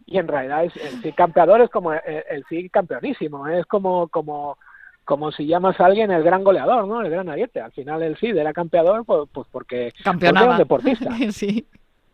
Y 0.06 0.18
en 0.18 0.28
realidad 0.28 0.66
es, 0.66 0.76
el 0.76 1.02
Cid 1.02 1.14
campeador 1.16 1.62
es 1.62 1.70
como 1.70 1.94
el, 1.94 2.02
el 2.30 2.44
Cid 2.50 2.72
campeonísimo, 2.72 3.48
es 3.48 3.66
como, 3.68 4.08
como, 4.08 4.58
como 5.06 5.32
si 5.32 5.48
llamas 5.48 5.80
a 5.80 5.86
alguien 5.86 6.12
el 6.12 6.24
gran 6.24 6.44
goleador, 6.44 6.88
¿no? 6.88 7.02
El 7.02 7.10
gran 7.10 7.30
ariete. 7.30 7.62
Al 7.62 7.72
final 7.72 8.04
el 8.04 8.18
Cid 8.18 8.38
era 8.38 8.54
campeador 8.54 9.06
pues, 9.06 9.30
pues 9.32 9.48
porque, 9.52 9.92
porque 10.04 10.28
era 10.28 10.52
un 10.52 10.58
deportista. 10.58 11.10
sí. 11.32 11.68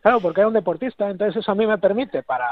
Claro, 0.06 0.20
porque 0.20 0.40
era 0.40 0.46
un 0.46 0.54
deportista, 0.54 1.10
entonces 1.10 1.42
eso 1.42 1.50
a 1.50 1.56
mí 1.56 1.66
me 1.66 1.78
permite 1.78 2.22
para 2.22 2.46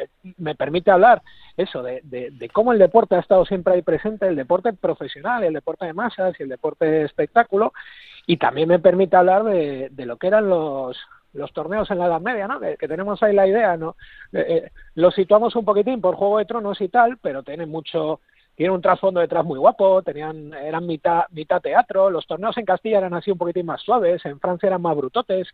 eh, 0.00 0.08
me 0.38 0.54
permite 0.54 0.90
hablar 0.90 1.20
eso 1.54 1.82
de, 1.82 2.00
de, 2.04 2.30
de, 2.30 2.48
cómo 2.48 2.72
el 2.72 2.78
deporte 2.78 3.16
ha 3.16 3.18
estado 3.18 3.44
siempre 3.44 3.74
ahí 3.74 3.82
presente, 3.82 4.26
el 4.26 4.34
deporte 4.34 4.72
profesional, 4.72 5.44
el 5.44 5.52
deporte 5.52 5.84
de 5.84 5.92
masas 5.92 6.34
y 6.40 6.42
el 6.42 6.48
deporte 6.48 6.86
de 6.86 7.04
espectáculo, 7.04 7.74
y 8.26 8.38
también 8.38 8.66
me 8.66 8.78
permite 8.78 9.14
hablar 9.14 9.44
de, 9.44 9.90
de 9.90 10.06
lo 10.06 10.16
que 10.16 10.28
eran 10.28 10.48
los 10.48 10.96
los 11.34 11.52
torneos 11.52 11.90
en 11.90 11.98
la 11.98 12.06
Edad 12.06 12.20
Media, 12.22 12.48
¿no? 12.48 12.58
Que, 12.58 12.88
tenemos 12.88 13.22
ahí 13.22 13.34
la 13.34 13.46
idea, 13.46 13.76
¿no? 13.76 13.96
Eh, 14.32 14.70
eh, 14.96 15.10
situamos 15.14 15.54
un 15.56 15.66
poquitín 15.66 16.00
por 16.00 16.14
Juego 16.16 16.38
de 16.38 16.46
Tronos 16.46 16.80
y 16.80 16.88
tal, 16.88 17.18
pero 17.18 17.42
tiene 17.42 17.66
mucho 17.66 18.20
tiene 18.54 18.74
un 18.74 18.80
trasfondo 18.80 19.20
detrás 19.20 19.44
muy 19.44 19.58
guapo, 19.58 20.02
tenían 20.02 20.54
eran 20.54 20.86
mitad 20.86 21.24
mitad 21.30 21.60
teatro, 21.60 22.08
los 22.08 22.26
torneos 22.26 22.56
en 22.56 22.64
Castilla 22.64 22.98
eran 22.98 23.12
así 23.12 23.30
un 23.30 23.38
poquitín 23.38 23.66
más 23.66 23.82
suaves, 23.82 24.24
en 24.24 24.40
Francia 24.40 24.68
eran 24.68 24.80
más 24.80 24.96
brutotes, 24.96 25.46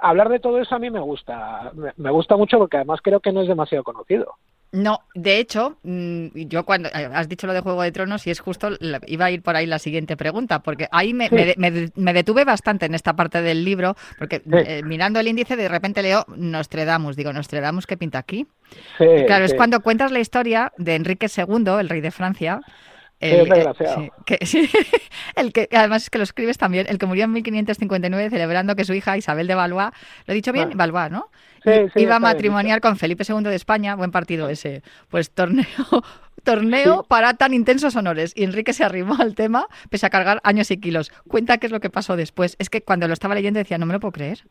hablar 0.00 0.28
de 0.28 0.40
todo 0.40 0.60
eso 0.60 0.74
a 0.74 0.78
mí 0.78 0.90
me 0.90 1.00
gusta, 1.00 1.72
me 1.96 2.10
gusta 2.10 2.36
mucho 2.36 2.58
porque 2.58 2.78
además 2.78 3.00
creo 3.02 3.20
que 3.20 3.32
no 3.32 3.42
es 3.42 3.48
demasiado 3.48 3.84
conocido. 3.84 4.36
No, 4.72 5.00
de 5.14 5.38
hecho, 5.38 5.78
mm, 5.82 6.26
yo 6.46 6.64
cuando 6.64 6.88
eh, 6.90 7.10
has 7.12 7.28
dicho 7.28 7.48
lo 7.48 7.52
de 7.52 7.60
Juego 7.60 7.82
de 7.82 7.90
Tronos 7.90 8.24
y 8.28 8.30
es 8.30 8.38
justo, 8.38 8.68
iba 9.06 9.24
a 9.24 9.30
ir 9.32 9.42
por 9.42 9.56
ahí 9.56 9.66
la 9.66 9.80
siguiente 9.80 10.16
pregunta, 10.16 10.60
porque 10.60 10.86
ahí 10.92 11.12
me, 11.12 11.28
sí. 11.28 11.54
me, 11.56 11.90
me, 11.92 12.12
detuve 12.12 12.44
bastante 12.44 12.86
en 12.86 12.94
esta 12.94 13.16
parte 13.16 13.42
del 13.42 13.64
libro, 13.64 13.96
porque 14.16 14.38
sí. 14.38 14.44
eh, 14.52 14.82
mirando 14.84 15.18
el 15.18 15.26
índice 15.26 15.56
de 15.56 15.68
repente 15.68 16.02
leo 16.02 16.24
Nostradamus, 16.28 17.16
digo, 17.16 17.32
Nostradamus, 17.32 17.88
¿qué 17.88 17.96
pinta 17.96 18.20
aquí? 18.20 18.46
Sí, 18.96 19.06
claro, 19.26 19.44
es 19.44 19.54
cuando 19.54 19.80
cuentas 19.80 20.12
la 20.12 20.20
historia 20.20 20.72
de 20.78 20.94
Enrique 20.94 21.26
II, 21.36 21.80
el 21.80 21.88
rey 21.88 22.00
de 22.00 22.12
Francia, 22.12 22.60
el, 23.20 23.52
eh, 23.52 23.72
sí, 23.78 24.10
que, 24.24 24.38
sí, 24.46 24.70
el 25.36 25.52
que 25.52 25.68
además 25.72 26.04
es 26.04 26.10
que 26.10 26.18
lo 26.18 26.24
escribes 26.24 26.58
también, 26.58 26.86
el 26.88 26.98
que 26.98 27.06
murió 27.06 27.24
en 27.24 27.32
1559 27.32 28.30
celebrando 28.30 28.74
que 28.74 28.84
su 28.84 28.94
hija 28.94 29.16
Isabel 29.16 29.46
de 29.46 29.54
Valois, 29.54 29.90
lo 30.26 30.32
he 30.32 30.34
dicho 30.34 30.52
bien, 30.52 30.70
ah. 30.72 30.76
Valois, 30.76 31.10
¿no? 31.10 31.30
Sí, 31.62 32.00
iba 32.00 32.16
a 32.16 32.20
matrimoniar 32.20 32.80
con 32.80 32.96
Felipe 32.96 33.24
II 33.28 33.42
de 33.42 33.54
España, 33.54 33.94
buen 33.94 34.10
partido 34.10 34.48
ese. 34.48 34.82
Pues 35.10 35.30
torneo 35.30 35.66
torneo 36.42 37.04
para 37.04 37.34
tan 37.34 37.52
intensos 37.52 37.96
honores. 37.96 38.32
Y 38.34 38.44
Enrique 38.44 38.72
se 38.72 38.82
arrimó 38.82 39.16
al 39.18 39.34
tema, 39.34 39.66
pese 39.90 40.06
a 40.06 40.10
cargar 40.10 40.40
años 40.42 40.70
y 40.70 40.78
kilos. 40.78 41.12
Cuenta 41.28 41.58
qué 41.58 41.66
es 41.66 41.72
lo 41.72 41.80
que 41.80 41.90
pasó 41.90 42.16
después. 42.16 42.56
Es 42.58 42.70
que 42.70 42.82
cuando 42.82 43.06
lo 43.06 43.12
estaba 43.12 43.34
leyendo 43.34 43.58
decía, 43.58 43.76
no 43.76 43.84
me 43.84 43.92
lo 43.92 44.00
puedo 44.00 44.12
creer. 44.12 44.44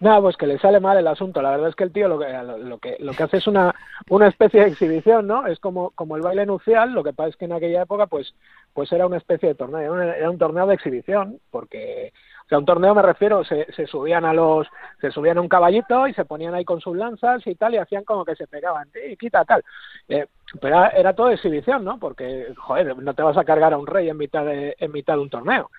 No, 0.00 0.20
pues 0.20 0.36
que 0.36 0.46
le 0.46 0.58
sale 0.58 0.80
mal 0.80 0.98
el 0.98 1.06
asunto. 1.06 1.40
La 1.40 1.52
verdad 1.52 1.68
es 1.68 1.76
que 1.76 1.84
el 1.84 1.92
tío 1.92 2.08
lo 2.08 2.18
que, 2.18 2.26
lo 2.58 2.78
que, 2.78 2.96
lo 2.98 3.12
que 3.12 3.22
hace 3.22 3.36
es 3.38 3.46
una, 3.46 3.74
una 4.10 4.26
especie 4.28 4.60
de 4.60 4.68
exhibición, 4.68 5.26
¿no? 5.26 5.46
Es 5.46 5.60
como, 5.60 5.90
como 5.90 6.16
el 6.16 6.22
baile 6.22 6.44
nupcial, 6.44 6.92
lo 6.92 7.04
que 7.04 7.12
pasa 7.12 7.30
es 7.30 7.36
que 7.36 7.44
en 7.44 7.52
aquella 7.52 7.82
época, 7.82 8.06
pues, 8.06 8.34
pues 8.72 8.90
era 8.92 9.06
una 9.06 9.18
especie 9.18 9.48
de 9.48 9.54
torneo, 9.54 9.98
era 10.00 10.28
un 10.28 10.36
torneo 10.36 10.66
de 10.66 10.74
exhibición, 10.74 11.40
porque, 11.50 12.12
o 12.44 12.48
sea, 12.48 12.58
un 12.58 12.64
torneo 12.64 12.94
me 12.94 13.02
refiero, 13.02 13.44
se, 13.44 13.72
se 13.72 13.86
subían 13.86 14.24
a 14.24 14.34
los, 14.34 14.66
se 15.00 15.10
subían 15.12 15.38
a 15.38 15.40
un 15.40 15.48
caballito 15.48 16.08
y 16.08 16.12
se 16.12 16.24
ponían 16.24 16.54
ahí 16.54 16.64
con 16.64 16.80
sus 16.80 16.96
lanzas 16.96 17.46
y 17.46 17.54
tal, 17.54 17.74
y 17.74 17.78
hacían 17.78 18.04
como 18.04 18.24
que 18.24 18.34
se 18.34 18.48
pegaban, 18.48 18.88
y 19.08 19.16
quita 19.16 19.44
tal. 19.44 19.62
Eh, 20.08 20.26
pero 20.60 20.76
era, 20.76 20.88
era 20.88 21.14
todo 21.14 21.30
exhibición, 21.30 21.84
¿no? 21.84 21.98
Porque, 21.98 22.52
joder, 22.56 22.96
no 22.98 23.14
te 23.14 23.22
vas 23.22 23.36
a 23.36 23.44
cargar 23.44 23.72
a 23.72 23.78
un 23.78 23.86
rey 23.86 24.08
en 24.08 24.18
mitad 24.18 24.44
de, 24.44 24.76
en 24.78 24.92
mitad 24.92 25.14
de 25.14 25.20
un 25.20 25.30
torneo. 25.30 25.70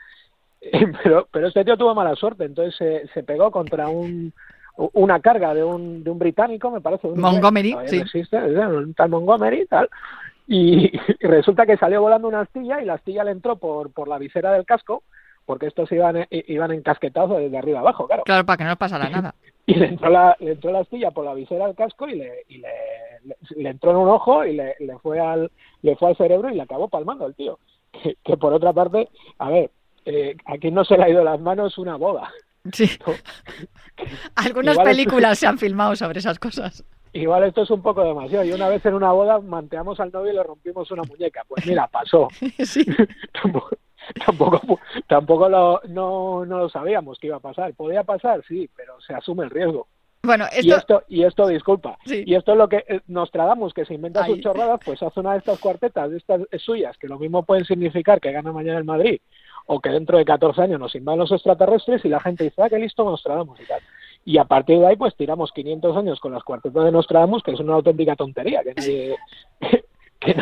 pero, 1.03 1.27
pero 1.31 1.47
este 1.47 1.63
tío 1.63 1.77
tuvo 1.77 1.95
mala 1.95 2.15
suerte, 2.15 2.45
entonces 2.45 2.75
se, 2.75 3.07
se 3.13 3.23
pegó 3.23 3.51
contra 3.51 3.87
un, 3.87 4.33
una 4.75 5.19
carga 5.19 5.53
de 5.53 5.63
un, 5.63 6.03
de 6.03 6.09
un 6.09 6.19
británico, 6.19 6.71
me 6.71 6.81
parece. 6.81 7.07
Un 7.07 7.19
Montgomery, 7.19 7.71
inglés, 7.71 7.91
sí. 7.91 7.97
existe, 7.97 8.37
un 8.37 8.93
tal 8.93 9.09
Montgomery 9.09 9.61
y 9.61 9.65
tal. 9.67 9.89
Y, 10.47 10.91
y, 11.19 11.27
resulta 11.27 11.65
que 11.65 11.77
salió 11.77 12.01
volando 12.01 12.27
una 12.27 12.41
astilla 12.41 12.81
y 12.81 12.85
la 12.85 12.95
astilla 12.95 13.23
le 13.23 13.31
entró 13.31 13.55
por, 13.57 13.91
por 13.91 14.07
la 14.07 14.17
visera 14.17 14.51
del 14.51 14.65
casco, 14.65 15.03
porque 15.45 15.67
estos 15.67 15.91
iban, 15.91 16.25
iban 16.29 16.71
encasquetados 16.71 17.37
desde 17.37 17.57
arriba 17.57 17.79
abajo, 17.79 18.07
claro. 18.07 18.23
Claro, 18.23 18.45
para 18.45 18.57
que 18.57 18.63
no 18.63 18.69
les 18.71 18.79
pasara 18.79 19.09
nada. 19.09 19.35
Y 19.67 19.75
le 19.75 19.87
entró 19.87 20.09
la, 20.09 20.35
le 20.39 20.51
entró 20.51 20.71
la 20.71 20.79
astilla 20.79 21.11
por 21.11 21.25
la 21.25 21.33
visera 21.33 21.65
del 21.65 21.75
casco 21.75 22.07
y 22.07 22.15
le, 22.15 22.43
y 22.49 22.57
le, 22.57 22.69
le, 23.23 23.35
le 23.55 23.69
entró 23.69 23.91
en 23.91 23.97
un 23.97 24.09
ojo 24.09 24.45
y 24.45 24.55
le, 24.55 24.75
le, 24.79 24.97
fue 24.99 25.19
al, 25.19 25.51
le 25.81 25.95
fue 25.95 26.09
al 26.09 26.17
cerebro 26.17 26.49
y 26.49 26.55
le 26.55 26.61
acabó 26.61 26.87
palmando 26.87 27.25
el 27.25 27.35
tío. 27.35 27.59
Que, 27.91 28.17
que 28.23 28.35
por 28.35 28.51
otra 28.51 28.73
parte, 28.73 29.07
a 29.39 29.49
ver, 29.49 29.71
eh, 30.05 30.35
aquí 30.45 30.71
no 30.71 30.85
se 30.85 30.97
le 30.97 31.03
ha 31.03 31.09
ido 31.09 31.23
las 31.23 31.39
manos 31.39 31.77
una 31.77 31.95
boda. 31.97 32.31
Sí. 32.71 32.89
¿no? 33.07 33.13
Algunas 34.35 34.75
Igual 34.75 34.87
películas 34.87 35.31
esto... 35.33 35.41
se 35.41 35.47
han 35.47 35.57
filmado 35.57 35.95
sobre 35.95 36.19
esas 36.19 36.39
cosas. 36.39 36.83
Igual 37.13 37.45
esto 37.45 37.61
es 37.61 37.69
un 37.71 37.81
poco 37.81 38.03
demasiado. 38.03 38.43
Y 38.43 38.51
una 38.51 38.67
vez 38.67 38.85
en 38.85 38.93
una 38.93 39.11
boda 39.11 39.39
manteamos 39.39 39.99
al 40.01 40.11
novio 40.11 40.33
y 40.33 40.35
le 40.35 40.43
rompimos 40.43 40.91
una 40.91 41.03
muñeca. 41.03 41.43
Pues 41.47 41.65
mira, 41.65 41.87
pasó. 41.87 42.27
Sí. 42.65 42.85
tampoco, 43.41 43.77
tampoco, 44.25 44.79
tampoco 45.07 45.49
lo, 45.49 45.81
no, 45.87 46.45
no 46.45 46.59
lo 46.59 46.69
sabíamos 46.69 47.17
que 47.17 47.27
iba 47.27 47.37
a 47.37 47.41
pasar. 47.41 47.73
¿Podía 47.73 48.03
pasar? 48.03 48.43
Sí, 48.47 48.69
pero 48.75 48.99
se 48.99 49.13
asume 49.13 49.45
el 49.45 49.49
riesgo. 49.49 49.87
Bueno, 50.25 50.45
esto... 50.51 50.67
Y 50.67 50.71
esto, 50.71 51.03
y 51.07 51.23
esto 51.23 51.47
disculpa, 51.47 51.97
sí. 52.05 52.23
y 52.25 52.35
esto 52.35 52.53
es 52.53 52.57
lo 52.57 52.67
que 52.67 52.83
eh, 52.87 53.01
nos 53.07 53.31
tradamos, 53.31 53.73
que 53.73 53.85
se 53.85 53.93
inventa 53.93 54.23
Ay. 54.23 54.33
sus 54.33 54.41
chorradas, 54.41 54.79
pues 54.83 55.01
hace 55.01 55.19
una 55.19 55.33
de 55.33 55.39
estas 55.39 55.59
cuartetas, 55.59 56.09
de 56.09 56.17
estas 56.17 56.41
suyas, 56.59 56.97
que 56.97 57.07
lo 57.07 57.19
mismo 57.19 57.43
pueden 57.43 57.65
significar 57.65 58.19
que 58.19 58.31
gana 58.31 58.51
mañana 58.51 58.77
el 58.77 58.85
Madrid, 58.85 59.19
o 59.67 59.79
que 59.79 59.89
dentro 59.89 60.17
de 60.17 60.25
14 60.25 60.61
años 60.61 60.79
nos 60.79 60.95
invaden 60.95 61.19
los 61.19 61.31
extraterrestres 61.31 62.03
y 62.05 62.09
la 62.09 62.19
gente 62.19 62.43
dice, 62.43 62.61
ah, 62.61 62.69
qué 62.69 62.77
listo 62.77 63.03
Nostradamus 63.03 63.59
y 63.59 63.65
tal. 63.65 63.81
Y 64.23 64.37
a 64.39 64.45
partir 64.45 64.79
de 64.79 64.87
ahí, 64.87 64.95
pues 64.95 65.15
tiramos 65.15 65.51
500 65.51 65.97
años 65.97 66.19
con 66.19 66.33
las 66.33 66.43
cuartetas 66.43 66.83
de 66.83 66.91
Nostradamus, 66.91 67.43
que 67.43 67.51
es 67.51 67.59
una 67.59 67.75
auténtica 67.75 68.15
tontería, 68.15 68.63
que 68.63 68.73
nadie, 68.73 69.15
que 70.19 70.35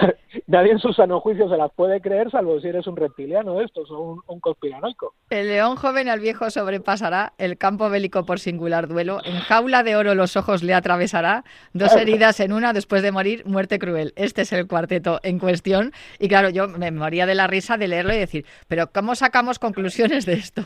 nadie 0.48 0.72
en 0.72 0.80
su 0.80 0.94
sano 0.94 1.20
juicio 1.20 1.50
se 1.50 1.58
las 1.58 1.72
puede 1.72 2.01
creer, 2.01 2.30
salvo 2.32 2.60
si 2.60 2.68
eres 2.68 2.88
un 2.88 2.96
reptiliano 2.96 3.56
de 3.56 3.65
estos 3.65 3.89
o 3.92 4.00
un, 4.00 4.22
un 4.27 4.39
conspiranoico. 4.39 5.13
El 5.30 5.48
león 5.48 5.75
joven 5.75 6.10
al 6.10 6.20
viejo 6.20 6.50
sobrepasará, 6.50 7.34
el 7.38 7.58
campo 7.58 7.89
bélico 7.89 8.25
por 8.25 8.39
singular 8.39 8.88
duelo, 8.88 9.20
en 9.25 9.39
jaula 9.39 9.84
de 9.84 9.96
oro 9.96 10.15
los 10.15 10.38
ojos 10.38 10.63
le 10.63 10.74
atravesará, 10.74 11.44
dos 11.74 11.96
heridas 11.96 12.39
en 12.39 12.53
una 12.53 12.74
después 12.74 13.01
de 13.01 13.12
morir, 13.12 13.46
muerte 13.46 13.80
cruel. 13.80 14.13
Este 14.15 14.44
es 14.44 14.53
el 14.53 14.68
cuarteto 14.68 15.20
en 15.24 15.39
cuestión. 15.39 15.92
Y 16.20 16.27
claro, 16.27 16.50
yo 16.50 16.68
me 16.68 16.92
moría 16.92 17.25
de 17.25 17.36
la 17.36 17.48
risa 17.48 17.77
de 17.77 17.88
leerlo 17.88 18.13
y 18.13 18.18
decir, 18.20 18.46
pero 18.68 18.92
¿cómo 18.92 19.15
sacamos 19.15 19.60
conclusiones 19.60 20.25
de 20.25 20.34
esto? 20.34 20.63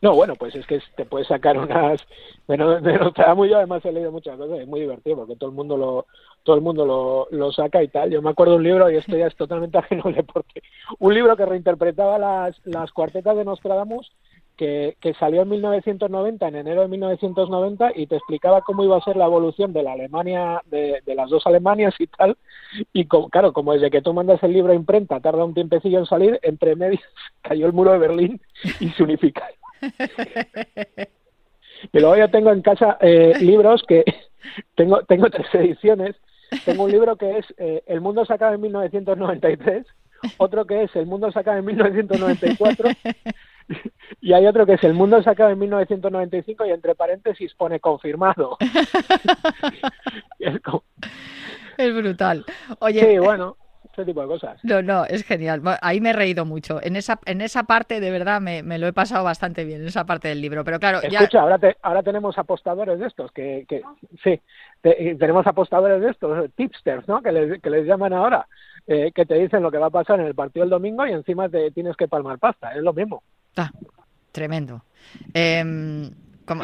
No, 0.00 0.16
bueno, 0.16 0.34
pues 0.34 0.54
es 0.56 0.66
que 0.66 0.80
te 0.96 1.04
puedes 1.04 1.28
sacar 1.28 1.56
unas... 1.56 2.04
Bueno, 2.48 2.80
de 2.80 2.98
Nostradamus 2.98 3.48
yo 3.48 3.56
además 3.56 3.84
he 3.84 3.92
leído 3.92 4.10
muchas 4.10 4.36
cosas, 4.36 4.58
es 4.58 4.66
muy 4.66 4.80
divertido 4.80 5.16
porque 5.16 5.36
todo 5.36 5.50
el 5.50 5.56
mundo 5.56 5.76
lo, 5.76 6.06
todo 6.42 6.56
el 6.56 6.62
mundo 6.62 6.84
lo, 6.84 7.28
lo 7.30 7.52
saca 7.52 7.82
y 7.82 7.88
tal. 7.88 8.10
Yo 8.10 8.22
me 8.22 8.30
acuerdo 8.30 8.52
de 8.52 8.58
un 8.58 8.64
libro, 8.64 8.90
y 8.90 8.96
esto 8.96 9.16
ya 9.16 9.26
es 9.26 9.36
totalmente 9.36 9.78
ajeno 9.78 10.02
al 10.06 10.14
deporte, 10.14 10.62
un 10.98 11.14
libro 11.14 11.36
que 11.36 11.46
reinterpretaba 11.46 12.18
las, 12.18 12.60
las 12.64 12.92
cuartetas 12.92 13.36
de 13.36 13.44
Nostradamus 13.44 14.12
que, 14.56 14.96
que, 15.00 15.14
salió 15.14 15.42
en 15.42 15.48
1990, 15.48 16.46
en 16.46 16.56
enero 16.56 16.82
de 16.82 16.88
1990, 16.88 17.92
y 17.96 18.06
te 18.06 18.16
explicaba 18.16 18.60
cómo 18.60 18.84
iba 18.84 18.96
a 18.96 19.02
ser 19.02 19.16
la 19.16 19.24
evolución 19.24 19.72
de 19.72 19.82
la 19.82 19.92
Alemania, 19.92 20.62
de, 20.66 21.02
de 21.04 21.14
las 21.14 21.30
dos 21.30 21.46
Alemanias 21.46 21.94
y 21.98 22.06
tal. 22.06 22.36
Y 22.92 23.06
como, 23.06 23.30
claro, 23.30 23.52
como 23.52 23.72
desde 23.72 23.90
que 23.90 24.02
tú 24.02 24.12
mandas 24.12 24.42
el 24.42 24.52
libro 24.52 24.72
a 24.72 24.76
imprenta 24.76 25.20
tarda 25.20 25.44
un 25.44 25.54
tiempecillo 25.54 25.98
en 25.98 26.06
salir, 26.06 26.38
entre 26.42 26.76
medios 26.76 27.02
cayó 27.42 27.66
el 27.66 27.72
muro 27.72 27.92
de 27.92 27.98
Berlín 27.98 28.40
y 28.80 28.90
se 28.90 29.02
unificaron. 29.02 29.56
y 31.92 31.98
luego 31.98 32.16
yo 32.16 32.30
tengo 32.30 32.52
en 32.52 32.62
casa 32.62 32.98
eh, 33.00 33.34
libros 33.40 33.82
que 33.88 34.04
tengo, 34.76 35.02
tengo 35.04 35.28
tres 35.30 35.52
ediciones 35.54 36.14
tengo 36.64 36.84
un 36.84 36.90
libro 36.90 37.16
que 37.16 37.38
es 37.38 37.46
eh, 37.58 37.82
El 37.86 38.00
mundo 38.00 38.24
se 38.24 38.32
acaba 38.32 38.54
en 38.54 38.60
1993, 38.60 39.86
otro 40.38 40.64
que 40.64 40.84
es 40.84 40.96
El 40.96 41.06
mundo 41.06 41.30
se 41.32 41.38
acaba 41.38 41.58
en 41.58 41.64
1994 41.64 42.90
y 44.20 44.32
hay 44.32 44.46
otro 44.46 44.66
que 44.66 44.74
es 44.74 44.84
El 44.84 44.94
mundo 44.94 45.22
se 45.22 45.30
acaba 45.30 45.52
en 45.52 45.58
1995 45.58 46.66
y 46.66 46.70
entre 46.70 46.94
paréntesis 46.94 47.54
pone 47.54 47.80
confirmado. 47.80 48.56
es, 50.38 50.54
es, 51.78 51.94
brutal. 51.94 52.44
Oye, 52.80 53.00
sí, 53.00 53.18
bueno 53.18 53.56
ese 53.92 54.04
tipo 54.04 54.22
de 54.22 54.26
cosas. 54.26 54.58
No, 54.64 54.82
no, 54.82 55.04
es 55.04 55.24
genial. 55.24 55.62
Ahí 55.80 56.00
me 56.00 56.10
he 56.10 56.12
reído 56.12 56.44
mucho. 56.44 56.82
En 56.82 56.96
esa, 56.96 57.18
en 57.26 57.40
esa 57.40 57.64
parte, 57.64 58.00
de 58.00 58.10
verdad, 58.10 58.40
me, 58.40 58.62
lo 58.78 58.86
he 58.86 58.92
pasado 58.92 59.24
bastante 59.24 59.64
bien, 59.64 59.82
en 59.82 59.88
esa 59.88 60.04
parte 60.04 60.28
del 60.28 60.40
libro. 60.40 60.64
Pero 60.64 60.80
claro, 60.80 61.02
Escucha, 61.02 61.40
ahora, 61.40 61.58
ahora 61.82 62.02
tenemos 62.02 62.38
apostadores 62.38 62.98
de 62.98 63.06
estos, 63.06 63.30
que, 63.32 63.64
que 63.68 63.82
sí, 64.22 64.40
tenemos 64.82 65.46
apostadores 65.46 66.00
de 66.00 66.10
estos, 66.10 66.50
tipsters, 66.54 67.06
¿no? 67.06 67.22
Que 67.22 67.32
les, 67.32 67.60
que 67.60 67.70
les 67.70 67.86
llaman 67.86 68.12
ahora, 68.12 68.46
eh, 68.86 69.12
que 69.14 69.26
te 69.26 69.34
dicen 69.34 69.62
lo 69.62 69.70
que 69.70 69.78
va 69.78 69.86
a 69.86 69.90
pasar 69.90 70.20
en 70.20 70.26
el 70.26 70.34
partido 70.34 70.64
el 70.64 70.70
domingo 70.70 71.06
y 71.06 71.12
encima 71.12 71.48
te 71.48 71.70
tienes 71.70 71.96
que 71.96 72.08
palmar 72.08 72.38
pasta. 72.38 72.72
Es 72.74 72.82
lo 72.82 72.92
mismo. 72.92 73.22
Ah, 73.56 73.70
tremendo. 74.32 74.82
Eh, 75.34 76.10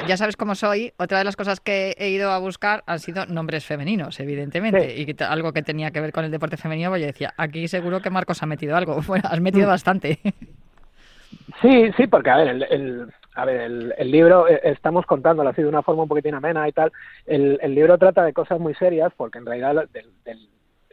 ya 0.07 0.17
sabes 0.17 0.37
cómo 0.37 0.55
soy, 0.55 0.93
otra 0.99 1.19
de 1.19 1.25
las 1.25 1.37
cosas 1.37 1.61
que 1.61 1.95
he 1.99 2.11
ido 2.11 2.31
a 2.31 2.39
buscar 2.39 2.83
han 2.87 2.99
sido 2.99 3.27
nombres 3.27 3.65
femeninos, 3.65 4.19
evidentemente, 4.21 4.95
y 4.97 5.17
algo 5.25 5.53
que 5.53 5.63
tenía 5.63 5.91
que 5.91 6.01
ver 6.01 6.13
con 6.13 6.25
el 6.25 6.31
deporte 6.31 6.57
femenino, 6.57 6.91
pues 6.91 7.01
yo 7.01 7.07
decía, 7.07 7.35
aquí 7.37 7.69
seguro 7.69 8.01
que 8.01 8.11
Marcos 8.11 8.43
ha 8.43 8.47
metido 8.47 8.77
algo, 8.77 9.01
bueno, 9.07 9.29
has 9.31 9.41
metido 9.41 9.67
mm. 9.67 9.71
bastante. 9.71 10.19
Sí, 11.61 11.91
sí, 11.97 12.07
porque 12.07 12.31
a 12.31 12.37
ver, 12.37 12.49
el, 12.49 13.09
a 13.35 13.45
ver, 13.45 13.61
el, 13.97 14.11
libro, 14.11 14.49
eh, 14.49 14.61
estamos 14.65 15.07
contándolo 15.07 15.49
así 15.51 15.63
de 15.63 15.69
una 15.69 15.83
forma 15.83 16.03
un 16.03 16.09
poquitín 16.09 16.35
amena 16.35 16.69
y 16.69 16.73
tal, 16.73 16.93
el, 17.27 17.59
libro 17.75 17.99
trata 17.99 18.25
de 18.25 18.33
cosas 18.33 18.59
muy 18.59 18.75
serias, 18.75 19.13
porque 19.17 19.39
en 19.39 19.47
realidad 19.47 19.89
de, 19.93 20.05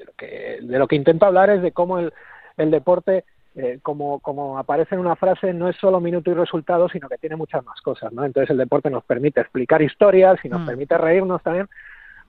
lo 0.04 0.13
que, 0.18 0.60
de 0.62 0.80
lo 0.80 0.88
que 0.88 0.96
intento 0.96 1.25
hablar 1.25 1.50
es 1.50 1.62
de 1.62 1.72
cómo 1.72 2.00
el, 2.00 2.13
el 2.58 2.72
deporte 2.72 3.25
eh, 3.55 3.79
como, 3.81 4.19
como 4.19 4.57
aparece 4.57 4.95
en 4.95 5.01
una 5.01 5.15
frase, 5.15 5.53
no 5.53 5.69
es 5.69 5.77
solo 5.77 6.01
minuto 6.01 6.29
y 6.29 6.33
resultado, 6.33 6.89
sino 6.89 7.07
que 7.07 7.17
tiene 7.17 7.38
muchas 7.38 7.63
más 7.63 7.79
cosas, 7.81 8.12
¿no? 8.12 8.25
Entonces 8.25 8.50
el 8.50 8.57
deporte 8.57 8.89
nos 8.89 9.05
permite 9.05 9.39
explicar 9.39 9.81
historias 9.81 10.38
y 10.43 10.50
nos 10.50 10.62
mm. 10.62 10.65
permite 10.65 10.97
reírnos 10.97 11.41
también, 11.41 11.69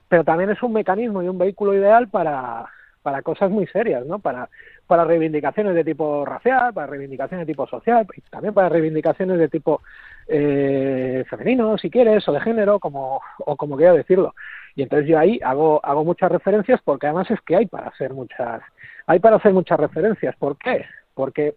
pero 0.08 0.22
también 0.22 0.50
es 0.50 0.62
un 0.62 0.72
mecanismo 0.72 1.22
y 1.22 1.28
un 1.28 1.36
vehículo 1.36 1.74
ideal 1.74 2.08
para, 2.08 2.66
para 3.02 3.22
cosas 3.22 3.50
muy 3.50 3.66
serias, 3.66 4.06
¿no? 4.06 4.20
Para, 4.20 4.48
para 4.86 5.04
reivindicaciones 5.04 5.74
de 5.74 5.84
tipo 5.84 6.24
racial, 6.24 6.72
para 6.72 6.86
reivindicaciones 6.86 7.46
de 7.46 7.52
tipo 7.52 7.66
social, 7.66 8.06
y 8.16 8.20
también 8.22 8.54
para 8.54 8.68
reivindicaciones 8.68 9.38
de 9.38 9.48
tipo 9.48 9.82
eh, 10.28 11.24
femenino, 11.28 11.76
si 11.76 11.90
quieres, 11.90 12.28
o 12.28 12.32
de 12.32 12.40
género, 12.40 12.78
como, 12.78 13.20
o 13.38 13.56
como 13.56 13.76
quiera 13.76 13.94
decirlo. 13.94 14.34
Y 14.76 14.82
entonces 14.82 15.08
yo 15.08 15.18
ahí 15.18 15.40
hago, 15.42 15.80
hago 15.84 16.04
muchas 16.04 16.30
referencias 16.30 16.80
porque 16.84 17.06
además 17.06 17.30
es 17.30 17.40
que 17.40 17.56
hay 17.56 17.66
para 17.66 17.88
hacer 17.88 18.12
muchas, 18.12 18.62
hay 19.06 19.18
para 19.18 19.36
hacer 19.36 19.52
muchas 19.52 19.80
referencias. 19.80 20.36
¿Por 20.36 20.56
qué? 20.58 20.84
Porque 21.16 21.54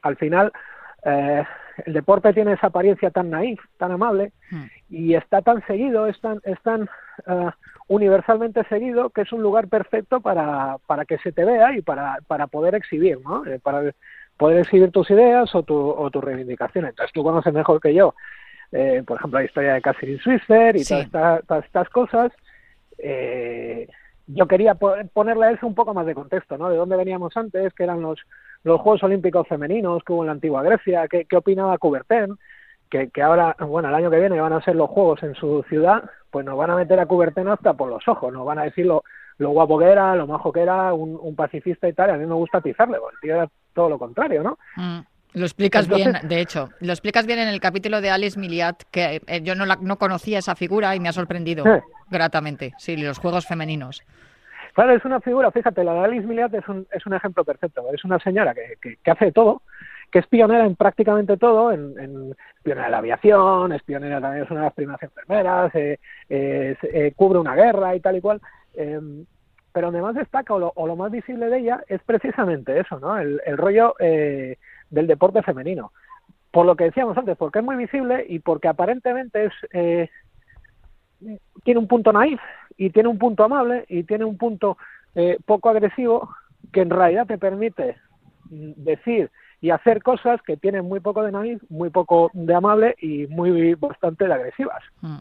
al 0.00 0.16
final 0.16 0.52
eh, 1.04 1.44
el 1.86 1.92
deporte 1.92 2.32
tiene 2.32 2.54
esa 2.54 2.68
apariencia 2.68 3.10
tan 3.10 3.30
naif, 3.30 3.60
tan 3.76 3.92
amable, 3.92 4.32
hmm. 4.50 4.64
y 4.88 5.14
está 5.14 5.42
tan 5.42 5.64
seguido, 5.66 6.06
es 6.06 6.18
tan, 6.20 6.40
eh, 7.26 7.50
universalmente 7.88 8.64
seguido, 8.64 9.10
que 9.10 9.22
es 9.22 9.32
un 9.32 9.42
lugar 9.42 9.68
perfecto 9.68 10.20
para, 10.20 10.78
para 10.86 11.04
que 11.04 11.18
se 11.18 11.32
te 11.32 11.44
vea 11.44 11.76
y 11.76 11.82
para, 11.82 12.18
para 12.26 12.46
poder 12.46 12.74
exhibir, 12.74 13.18
¿no? 13.20 13.44
Eh, 13.46 13.60
para 13.62 13.92
poder 14.36 14.60
exhibir 14.60 14.90
tus 14.90 15.10
ideas 15.10 15.54
o, 15.54 15.62
tu, 15.62 15.76
o 15.76 16.10
tus 16.10 16.24
reivindicaciones. 16.24 16.90
Entonces 16.90 17.12
tú 17.12 17.22
conoces 17.22 17.52
mejor 17.52 17.80
que 17.80 17.94
yo, 17.94 18.14
por 19.06 19.18
ejemplo, 19.18 19.38
la 19.38 19.44
historia 19.44 19.74
de 19.74 19.82
Catherine 19.82 20.18
Switzer 20.18 20.76
y 20.76 20.84
todas, 20.84 21.64
estas 21.64 21.88
cosas. 21.90 22.32
yo 24.26 24.46
quería 24.48 24.74
ponerle 24.74 25.46
a 25.46 25.50
eso 25.50 25.66
un 25.66 25.74
poco 25.74 25.92
más 25.92 26.06
de 26.06 26.14
contexto, 26.14 26.56
¿no? 26.56 26.70
De 26.70 26.76
dónde 26.76 26.96
veníamos 26.96 27.36
antes, 27.36 27.74
que 27.74 27.84
eran 27.84 28.00
los 28.00 28.18
los 28.64 28.80
Juegos 28.80 29.02
Olímpicos 29.02 29.48
Femeninos 29.48 30.02
que 30.04 30.12
hubo 30.12 30.22
en 30.22 30.26
la 30.26 30.32
antigua 30.32 30.62
Grecia, 30.62 31.06
qué, 31.08 31.24
qué 31.24 31.36
opinaba 31.36 31.78
Coubertin, 31.78 32.36
que, 32.90 33.08
que, 33.08 33.22
ahora, 33.22 33.56
bueno, 33.58 33.88
el 33.88 33.94
año 33.94 34.10
que 34.10 34.20
viene 34.20 34.40
van 34.40 34.52
a 34.52 34.62
ser 34.62 34.76
los 34.76 34.90
Juegos 34.90 35.22
en 35.22 35.34
su 35.34 35.64
ciudad, 35.68 36.04
pues 36.30 36.44
nos 36.44 36.56
van 36.56 36.70
a 36.70 36.76
meter 36.76 37.00
a 37.00 37.06
Coubertin 37.06 37.48
hasta 37.48 37.74
por 37.74 37.88
los 37.88 38.06
ojos, 38.06 38.32
nos 38.32 38.44
van 38.44 38.58
a 38.58 38.64
decir 38.64 38.86
lo, 38.86 39.02
guapo 39.38 39.78
que 39.78 39.86
era, 39.86 40.14
lo 40.14 40.26
majo 40.26 40.52
que 40.52 40.60
era, 40.60 40.92
un, 40.92 41.34
pacifista 41.34 41.88
y 41.88 41.92
tal, 41.92 42.10
y 42.10 42.12
a 42.12 42.16
mí 42.16 42.26
me 42.26 42.34
gusta 42.34 42.58
atizarle, 42.58 42.98
porque 42.98 43.16
el 43.16 43.20
tío 43.20 43.34
era 43.34 43.48
todo 43.74 43.88
lo 43.88 43.98
contrario, 43.98 44.42
¿no? 44.42 44.58
Mm, 44.76 45.00
lo 45.34 45.44
explicas 45.44 45.88
bien, 45.88 46.14
de 46.22 46.40
hecho, 46.40 46.68
lo 46.80 46.92
explicas 46.92 47.26
bien 47.26 47.38
en 47.38 47.48
el 47.48 47.60
capítulo 47.60 48.00
de 48.00 48.10
Alice 48.10 48.38
Miliat, 48.38 48.82
que 48.90 49.22
eh, 49.26 49.40
yo 49.42 49.54
no, 49.54 49.64
la, 49.64 49.76
no 49.80 49.96
conocía 49.96 50.38
esa 50.38 50.54
figura 50.54 50.94
y 50.94 51.00
me 51.00 51.08
ha 51.08 51.12
sorprendido 51.12 51.64
gratamente, 52.10 52.74
sí, 52.78 52.96
los 52.96 53.18
Juegos 53.18 53.46
Femeninos. 53.46 54.02
Claro, 54.74 54.94
es 54.94 55.04
una 55.04 55.20
figura, 55.20 55.50
fíjate, 55.50 55.84
la 55.84 55.92
de 55.92 56.00
Alice 56.00 56.26
Miliat 56.26 56.54
es 56.54 56.66
un, 56.66 56.86
es 56.92 57.04
un 57.04 57.12
ejemplo 57.12 57.44
perfecto. 57.44 57.84
Es 57.92 58.04
una 58.04 58.18
señora 58.18 58.54
que, 58.54 58.96
que, 59.02 59.10
hace 59.10 59.30
todo, 59.30 59.62
que 60.10 60.20
es 60.20 60.26
pionera 60.26 60.64
en 60.64 60.76
prácticamente 60.76 61.36
todo, 61.36 61.72
en, 61.72 61.98
en 61.98 62.34
pionera 62.62 62.86
de 62.86 62.90
la 62.92 62.98
aviación, 62.98 63.72
es 63.72 63.82
pionera 63.82 64.20
también, 64.20 64.44
es 64.44 64.50
una 64.50 64.60
de 64.60 64.66
las 64.66 64.74
primeras 64.74 65.02
enfermeras, 65.02 65.74
eh, 65.74 65.98
eh, 66.28 67.12
cubre 67.14 67.38
una 67.38 67.54
guerra 67.54 67.94
y 67.94 68.00
tal 68.00 68.16
y 68.16 68.20
cual. 68.22 68.40
Em, 68.74 69.26
pero 69.72 69.88
donde 69.88 70.02
más 70.02 70.14
destaca 70.14 70.54
o 70.54 70.58
lo, 70.58 70.72
o 70.74 70.86
lo, 70.86 70.96
más 70.96 71.10
visible 71.10 71.46
de 71.46 71.58
ella 71.58 71.84
es 71.88 72.02
precisamente 72.02 72.78
eso, 72.78 72.98
¿no? 72.98 73.18
El, 73.18 73.40
el 73.44 73.58
rollo 73.58 73.94
eh, 73.98 74.56
del 74.88 75.06
deporte 75.06 75.42
femenino. 75.42 75.92
Por 76.50 76.66
lo 76.66 76.76
que 76.76 76.84
decíamos 76.84 77.16
antes, 77.16 77.36
porque 77.36 77.58
es 77.58 77.64
muy 77.64 77.76
visible 77.76 78.24
y 78.28 78.38
porque 78.38 78.68
aparentemente 78.68 79.46
es 79.46 80.10
tiene 81.64 81.78
un 81.78 81.86
punto 81.86 82.12
naif 82.12 82.40
y 82.76 82.90
tiene 82.90 83.08
un 83.08 83.18
punto 83.18 83.44
amable 83.44 83.84
y 83.88 84.02
tiene 84.04 84.24
un 84.24 84.36
punto 84.36 84.76
eh, 85.14 85.38
poco 85.44 85.68
agresivo 85.68 86.34
que 86.72 86.80
en 86.80 86.90
realidad 86.90 87.26
te 87.26 87.38
permite 87.38 87.96
mm, 88.50 88.72
decir 88.76 89.30
y 89.60 89.70
hacer 89.70 90.02
cosas 90.02 90.42
que 90.42 90.56
tienen 90.56 90.84
muy 90.84 91.00
poco 91.00 91.22
de 91.22 91.32
naif, 91.32 91.62
muy 91.68 91.90
poco 91.90 92.30
de 92.34 92.54
amable 92.54 92.96
y 93.00 93.28
muy 93.28 93.74
bastante 93.74 94.26
de 94.26 94.34
agresivas. 94.34 94.82
Mm. 95.00 95.18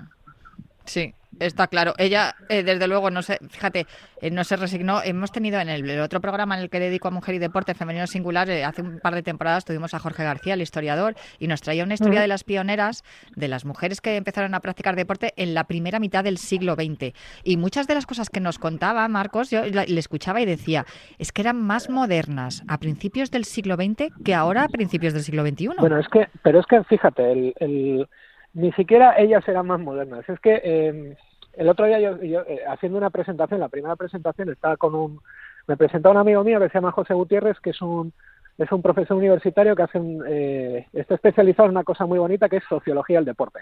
Sí, 0.91 1.13
Está 1.39 1.67
claro. 1.67 1.93
Ella, 1.97 2.35
eh, 2.49 2.61
desde 2.61 2.87
luego, 2.87 3.09
no 3.09 3.21
se, 3.21 3.39
fíjate, 3.49 3.87
eh, 4.21 4.29
no 4.29 4.43
se 4.43 4.57
resignó. 4.57 5.01
Hemos 5.01 5.31
tenido 5.31 5.59
en 5.59 5.69
el, 5.69 5.99
otro 6.01 6.19
programa 6.19 6.55
en 6.55 6.61
el 6.61 6.69
que 6.69 6.79
dedico 6.79 7.07
a 7.07 7.11
mujer 7.11 7.35
y 7.35 7.39
deporte 7.39 7.73
femenino 7.73 8.05
singular, 8.05 8.49
eh, 8.49 8.65
hace 8.65 8.81
un 8.81 8.99
par 8.99 9.15
de 9.15 9.23
temporadas 9.23 9.63
tuvimos 9.63 9.93
a 9.93 9.99
Jorge 9.99 10.23
García, 10.23 10.55
el 10.55 10.61
historiador, 10.61 11.15
y 11.39 11.47
nos 11.47 11.61
traía 11.61 11.85
una 11.85 11.93
historia 11.93 12.19
de 12.19 12.27
las 12.27 12.43
pioneras, 12.43 13.03
de 13.35 13.47
las 13.47 13.63
mujeres 13.63 14.01
que 14.01 14.17
empezaron 14.17 14.53
a 14.53 14.59
practicar 14.59 14.97
deporte 14.97 15.33
en 15.37 15.53
la 15.53 15.63
primera 15.63 15.99
mitad 15.99 16.23
del 16.23 16.37
siglo 16.37 16.75
XX. 16.75 17.13
Y 17.45 17.55
muchas 17.55 17.87
de 17.87 17.95
las 17.95 18.05
cosas 18.05 18.29
que 18.29 18.41
nos 18.41 18.59
contaba 18.59 19.07
Marcos, 19.07 19.49
yo 19.49 19.63
le 19.63 19.99
escuchaba 19.99 20.41
y 20.41 20.45
decía, 20.45 20.85
es 21.17 21.31
que 21.31 21.41
eran 21.41 21.61
más 21.61 21.89
modernas 21.89 22.61
a 22.67 22.77
principios 22.77 23.31
del 23.31 23.45
siglo 23.45 23.75
XX 23.75 24.13
que 24.23 24.35
ahora 24.35 24.63
a 24.63 24.67
principios 24.67 25.13
del 25.13 25.23
siglo 25.23 25.47
XXI. 25.47 25.69
Bueno, 25.79 25.97
es 25.97 26.07
que, 26.09 26.27
pero 26.43 26.59
es 26.59 26.65
que 26.65 26.83
fíjate, 26.83 27.31
el, 27.31 27.53
el 27.59 28.07
ni 28.53 28.71
siquiera 28.73 29.17
ellas 29.17 29.47
eran 29.47 29.67
más 29.67 29.79
modernas. 29.79 30.27
Es 30.27 30.39
que 30.39 30.61
eh, 30.63 31.15
el 31.53 31.69
otro 31.69 31.85
día 31.85 31.99
yo, 31.99 32.17
eh, 32.21 32.61
haciendo 32.67 32.97
una 32.97 33.09
presentación, 33.09 33.59
la 33.59 33.69
primera 33.69 33.95
presentación 33.95 34.49
estaba 34.49 34.77
con 34.77 34.95
un, 34.95 35.21
me 35.67 35.77
presentó 35.77 36.11
un 36.11 36.17
amigo 36.17 36.43
mío 36.43 36.59
que 36.59 36.69
se 36.69 36.75
llama 36.75 36.91
José 36.91 37.13
Gutiérrez, 37.13 37.59
que 37.59 37.71
es 37.71 37.81
un 37.81 38.13
es 38.57 38.71
un 38.71 38.81
profesor 38.81 39.17
universitario 39.17 39.75
que 39.75 39.83
hace 39.83 39.99
eh, 40.27 40.85
está 40.93 41.15
especializado 41.15 41.65
en 41.65 41.71
una 41.71 41.83
cosa 41.83 42.05
muy 42.05 42.19
bonita 42.19 42.47
que 42.47 42.57
es 42.57 42.63
sociología 42.69 43.17
del 43.17 43.25
deporte. 43.25 43.61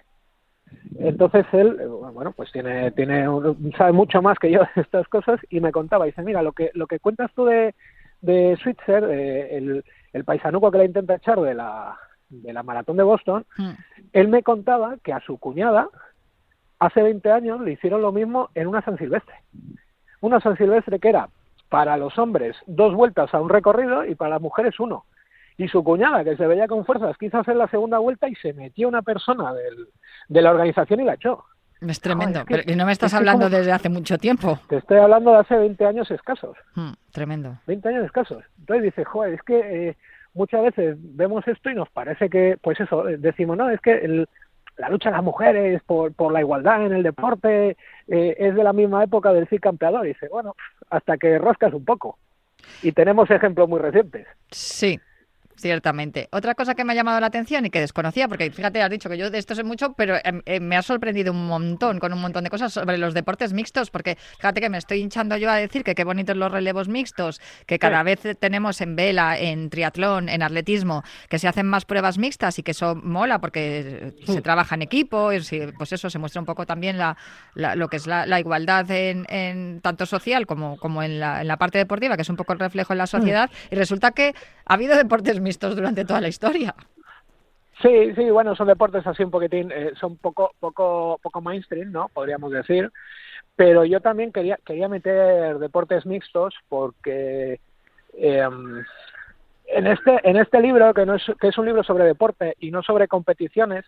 Entonces 0.98 1.46
él, 1.54 1.78
eh, 1.80 1.86
bueno, 1.86 2.34
pues 2.34 2.52
tiene, 2.52 2.92
tiene, 2.92 3.26
sabe 3.78 3.94
mucho 3.94 4.22
más 4.22 4.38
que 4.40 4.52
yo 4.52 4.60
de 4.76 4.82
estas 4.82 5.08
cosas 5.08 5.40
y 5.50 5.62
me 5.62 5.72
contaba, 5.72 6.06
dice, 6.06 6.22
mira, 6.22 6.42
lo 6.42 6.52
que, 6.52 6.72
lo 6.74 6.86
que 6.88 7.00
cuentas 7.00 7.32
tú 7.34 7.46
de, 7.46 7.76
de 8.22 8.58
Switzer, 8.62 9.04
el, 9.06 9.86
el 10.12 10.24
paisanuco 10.26 10.70
que 10.70 10.80
la 10.80 10.86
intenta 10.86 11.16
echar 11.16 11.40
de 11.40 11.54
la, 11.54 11.98
de 12.30 12.54
la 12.54 12.64
maratón 12.64 12.98
de 12.98 13.04
Boston, 13.04 13.46
mm. 13.58 13.70
él 14.14 14.28
me 14.28 14.44
contaba 14.44 14.98
que 15.04 15.14
a 15.14 15.20
su 15.22 15.38
cuñada, 15.38 15.90
hace 16.80 17.02
20 17.02 17.32
años 17.32 17.62
le 17.62 17.74
hicieron 17.74 18.02
lo 18.02 18.12
mismo 18.12 18.50
en 18.56 18.68
una 18.68 18.82
San 18.82 18.98
Silvestre. 18.98 19.36
Una 20.22 20.40
San 20.40 20.58
Silvestre 20.58 21.00
que 21.00 21.10
era 21.10 21.30
para 21.70 21.98
los 21.98 22.18
hombres 22.18 22.56
dos 22.66 22.94
vueltas 22.94 23.34
a 23.34 23.40
un 23.40 23.50
recorrido 23.50 24.06
y 24.06 24.16
para 24.16 24.32
las 24.32 24.42
mujeres 24.42 24.80
uno. 24.80 25.06
Y 25.58 25.68
su 25.68 25.84
cuñada, 25.84 26.24
que 26.24 26.38
se 26.38 26.48
veía 26.48 26.68
con 26.68 26.86
fuerzas, 26.86 27.18
quiso 27.18 27.38
hacer 27.38 27.56
la 27.56 27.68
segunda 27.68 28.00
vuelta 28.00 28.30
y 28.30 28.36
se 28.36 28.54
metió 28.54 28.88
una 28.88 29.02
persona 29.02 29.54
del, 29.54 29.90
de 30.30 30.42
la 30.42 30.52
organización 30.52 31.02
y 31.02 31.04
la 31.04 31.16
echó. 31.16 31.44
Es 31.82 32.02
tremendo, 32.02 32.44
pero 32.46 32.64
no 32.76 32.86
me 32.86 32.92
estás 32.92 33.14
hablando 33.14 33.50
desde 33.50 33.72
hace 33.72 33.88
mucho 33.88 34.18
tiempo. 34.18 34.60
Te 34.68 34.78
estoy 34.78 34.98
hablando 34.98 35.32
de 35.32 35.38
hace 35.38 35.56
20 35.56 35.86
años 35.86 36.12
escasos. 36.12 36.58
Hmm, 36.76 36.92
tremendo. 37.12 37.58
20 37.68 37.90
años 37.90 38.06
escasos. 38.06 38.44
Entonces 38.60 38.84
dice, 38.84 39.06
joder, 39.06 39.36
es 39.36 39.44
que 39.44 39.90
eh, 39.90 39.98
muchas 40.40 40.64
veces 40.64 40.96
vemos 40.98 41.46
esto 41.48 41.70
y 41.70 41.76
nos 41.76 41.90
parece 41.90 42.30
que, 42.30 42.58
pues 42.62 42.80
eso, 42.80 43.04
decimos, 43.04 43.58
no, 43.58 43.70
es 43.70 43.82
que 43.82 43.92
el, 43.92 44.28
la 44.78 44.90
lucha 44.90 45.10
de 45.10 45.16
las 45.18 45.24
mujeres 45.24 45.82
por, 45.86 46.14
por 46.14 46.32
la 46.32 46.40
igualdad 46.40 46.86
en 46.86 46.94
el 46.94 47.04
deporte 47.04 47.76
eh, 48.08 48.36
es 48.40 48.56
de 48.56 48.64
la 48.64 48.72
misma 48.72 49.04
época 49.04 49.34
del 49.34 49.50
Cid 49.50 49.60
campeador. 49.60 50.06
Y 50.06 50.10
dice, 50.10 50.30
bueno, 50.30 50.56
hasta 50.90 51.18
que 51.18 51.38
rascas 51.38 51.74
un 51.74 51.84
poco. 51.84 52.18
Y 52.82 52.94
tenemos 52.94 53.30
ejemplos 53.30 53.68
muy 53.68 53.80
recientes. 53.80 54.28
Sí, 54.50 54.98
Ciertamente. 55.60 56.30
Otra 56.32 56.56
cosa 56.56 56.74
que 56.74 56.86
me 56.86 56.94
ha 56.94 56.96
llamado 56.96 57.20
la 57.20 57.28
atención 57.28 57.66
y 57.66 57.70
que 57.70 57.82
desconocía, 57.82 58.30
porque 58.30 58.50
fíjate, 58.50 58.82
has 58.82 58.90
dicho 58.90 59.10
que 59.10 59.18
yo 59.18 59.30
de 59.30 59.38
esto 59.38 59.56
sé 59.56 59.66
mucho, 59.66 59.92
pero 59.92 60.16
em, 60.24 60.42
em, 60.46 60.64
me 60.64 60.78
ha 60.78 60.82
sorprendido 60.82 61.34
un 61.34 61.48
montón 61.48 62.00
con 62.00 62.14
un 62.14 62.22
montón 62.22 62.46
de 62.46 62.50
cosas 62.50 62.72
sobre 62.72 62.98
los 62.98 63.14
deportes 63.14 63.52
mixtos, 63.52 63.92
porque 63.92 64.18
fíjate 64.38 64.62
que 64.62 64.70
me 64.70 64.78
estoy 64.78 65.02
hinchando 65.02 65.36
yo 65.36 65.52
a 65.52 65.56
decir 65.56 65.84
que 65.84 65.96
qué 65.96 66.06
bonitos 66.06 66.38
los 66.38 66.50
relevos 66.50 66.88
mixtos, 66.88 67.42
que 67.66 67.78
cada 67.78 68.04
vez 68.04 68.22
tenemos 68.40 68.80
en 68.80 68.96
vela, 68.96 69.38
en 69.38 69.70
triatlón, 69.70 70.30
en 70.30 70.44
atletismo, 70.44 71.04
que 71.28 71.40
se 71.40 71.50
hacen 71.50 71.66
más 71.66 71.84
pruebas 71.84 72.18
mixtas 72.18 72.58
y 72.58 72.64
que 72.64 72.72
eso 72.72 72.96
mola 72.96 73.42
porque 73.42 74.14
se 74.26 74.42
trabaja 74.42 74.76
en 74.76 74.84
equipo, 74.84 75.34
y 75.34 75.42
pues 75.78 75.92
eso 75.92 76.10
se 76.10 76.20
muestra 76.20 76.40
un 76.40 76.46
poco 76.46 76.66
también 76.66 76.98
la, 76.98 77.18
lo 77.54 77.90
que 77.90 77.98
es 77.98 78.08
la, 78.08 78.40
igualdad 78.40 78.90
en, 78.92 79.82
tanto 79.82 80.06
social 80.06 80.48
como, 80.48 80.78
como 80.78 81.04
en, 81.04 81.20
la, 81.20 81.42
en 81.42 81.50
la 81.50 81.58
parte 81.58 81.80
deportiva, 81.80 82.16
que 82.16 82.22
es 82.22 82.30
un 82.30 82.38
poco 82.38 82.54
el 82.54 82.60
reflejo 82.60 82.94
en 82.94 83.00
la 83.00 83.08
sociedad, 83.08 83.50
y 83.70 83.76
resulta 83.76 84.12
que 84.12 84.34
ha 84.66 84.76
habido 84.76 84.96
deportes 84.96 85.42
mixtos 85.42 85.49
durante 85.58 86.06
toda 86.06 86.22
la 86.22 86.28
historia. 86.28 86.76
Sí, 87.82 88.14
sí, 88.14 88.30
bueno, 88.30 88.56
son 88.56 88.68
deportes 88.68 89.08
así 89.08 89.24
un 89.24 89.32
poquitín, 89.32 89.72
eh, 89.72 89.94
son 90.00 90.18
poco, 90.18 90.52
poco, 90.60 91.18
poco 91.24 91.42
mainstream, 91.42 91.92
¿no? 91.92 92.10
Podríamos 92.10 92.52
decir. 92.52 92.92
Pero 93.56 93.86
yo 93.86 94.02
también 94.02 94.32
quería, 94.32 94.60
quería 94.66 94.90
meter 94.90 95.60
deportes 95.60 96.06
mixtos 96.06 96.56
porque 96.68 97.60
em, 98.18 98.84
en 99.68 99.88
este, 99.88 100.20
en 100.24 100.38
este 100.38 100.62
libro, 100.62 100.94
que 100.94 101.06
no 101.06 101.16
es, 101.16 101.24
que 101.40 101.48
es 101.48 101.58
un 101.58 101.66
libro 101.66 101.84
sobre 101.84 102.06
deporte 102.06 102.56
y 102.60 102.72
no 102.72 102.84
sobre 102.84 103.08
competiciones, 103.08 103.86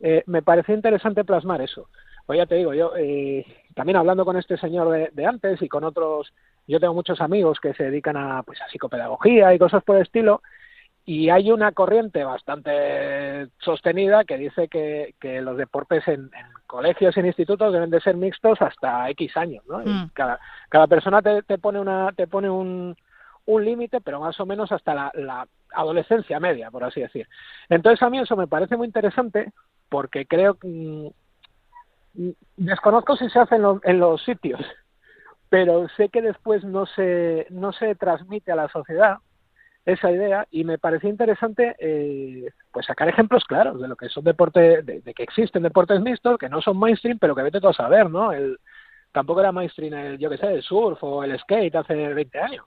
eh, 0.00 0.22
me 0.26 0.42
pareció 0.42 0.74
interesante 0.74 1.24
plasmar 1.24 1.62
eso. 1.62 1.88
Pues 2.26 2.38
ya 2.38 2.46
te 2.46 2.56
digo, 2.56 2.74
yo 2.74 2.92
eh, 2.96 3.46
también 3.74 3.96
hablando 3.96 4.24
con 4.24 4.36
este 4.36 4.56
señor 4.56 4.90
de, 4.90 5.10
de, 5.12 5.26
antes 5.26 5.60
y 5.62 5.68
con 5.68 5.84
otros, 5.84 6.32
yo 6.66 6.78
tengo 6.78 6.94
muchos 6.94 7.20
amigos 7.20 7.58
que 7.60 7.74
se 7.74 7.84
dedican 7.84 8.16
a, 8.16 8.42
pues, 8.42 8.60
a 8.60 8.68
psicopedagogía 8.68 9.54
y 9.54 9.58
cosas 9.58 9.82
por 9.82 9.96
el 9.96 10.02
estilo, 10.02 10.42
y 11.10 11.28
hay 11.28 11.50
una 11.50 11.72
corriente 11.72 12.22
bastante 12.22 13.48
sostenida 13.58 14.22
que 14.22 14.38
dice 14.38 14.68
que, 14.68 15.16
que 15.18 15.40
los 15.40 15.56
deportes 15.56 16.06
en, 16.06 16.30
colegios 16.68 17.16
y 17.16 17.20
en 17.20 17.26
institutos 17.26 17.72
deben 17.72 17.90
de 17.90 18.00
ser 18.00 18.14
mixtos 18.14 18.62
hasta 18.62 19.10
X 19.10 19.36
años, 19.36 19.64
¿no? 19.66 19.78
Mm. 19.80 20.10
Cada, 20.14 20.38
cada 20.68 20.86
persona 20.86 21.20
te, 21.20 21.42
te, 21.42 21.58
pone 21.58 21.80
una 21.80 22.12
te 22.12 22.28
pone 22.28 22.48
un, 22.48 22.96
un 23.44 23.64
límite, 23.64 24.00
pero 24.00 24.20
más 24.20 24.38
o 24.38 24.46
menos 24.46 24.70
hasta 24.70 24.94
la, 24.94 25.10
la, 25.14 25.48
adolescencia 25.74 26.38
media, 26.38 26.70
por 26.70 26.84
así 26.84 27.00
decir. 27.00 27.26
Entonces 27.68 28.00
a 28.04 28.08
mí 28.08 28.20
eso 28.20 28.36
me 28.36 28.46
parece 28.46 28.76
muy 28.76 28.86
interesante 28.86 29.52
porque 29.88 30.26
creo 30.26 30.54
que 30.54 30.68
mm, 30.68 32.30
desconozco 32.56 33.16
si 33.16 33.28
se 33.30 33.40
hace 33.40 33.56
en, 33.56 33.64
en 33.82 33.98
los 33.98 34.22
sitios, 34.22 34.60
pero 35.48 35.88
sé 35.96 36.08
que 36.08 36.22
después 36.22 36.62
no 36.62 36.86
se 36.86 37.48
no 37.50 37.72
se 37.72 37.96
transmite 37.96 38.52
a 38.52 38.56
la 38.56 38.68
sociedad 38.68 39.18
esa 39.92 40.10
idea 40.10 40.46
y 40.50 40.64
me 40.64 40.78
parecía 40.78 41.10
interesante 41.10 41.76
eh, 41.78 42.50
pues 42.72 42.86
sacar 42.86 43.08
ejemplos 43.08 43.44
claros 43.44 43.80
de 43.80 43.88
lo 43.88 43.96
que 43.96 44.08
son 44.08 44.24
deportes, 44.24 44.84
de, 44.84 45.00
de, 45.00 45.14
que 45.14 45.22
existen 45.22 45.62
deportes 45.62 46.00
mixtos 46.00 46.38
que 46.38 46.48
no 46.48 46.60
son 46.60 46.78
mainstream, 46.78 47.18
pero 47.18 47.34
que 47.34 47.42
vete 47.42 47.60
todo 47.60 47.70
a 47.70 47.74
saber, 47.74 48.10
¿no? 48.10 48.32
El, 48.32 48.58
tampoco 49.12 49.40
era 49.40 49.52
mainstream 49.52 49.94
el, 49.94 50.18
yo 50.18 50.30
que 50.30 50.38
sé, 50.38 50.46
el 50.46 50.62
surf 50.62 51.02
o 51.02 51.24
el 51.24 51.38
skate 51.38 51.74
hace 51.74 51.94
20 51.94 52.38
años. 52.38 52.66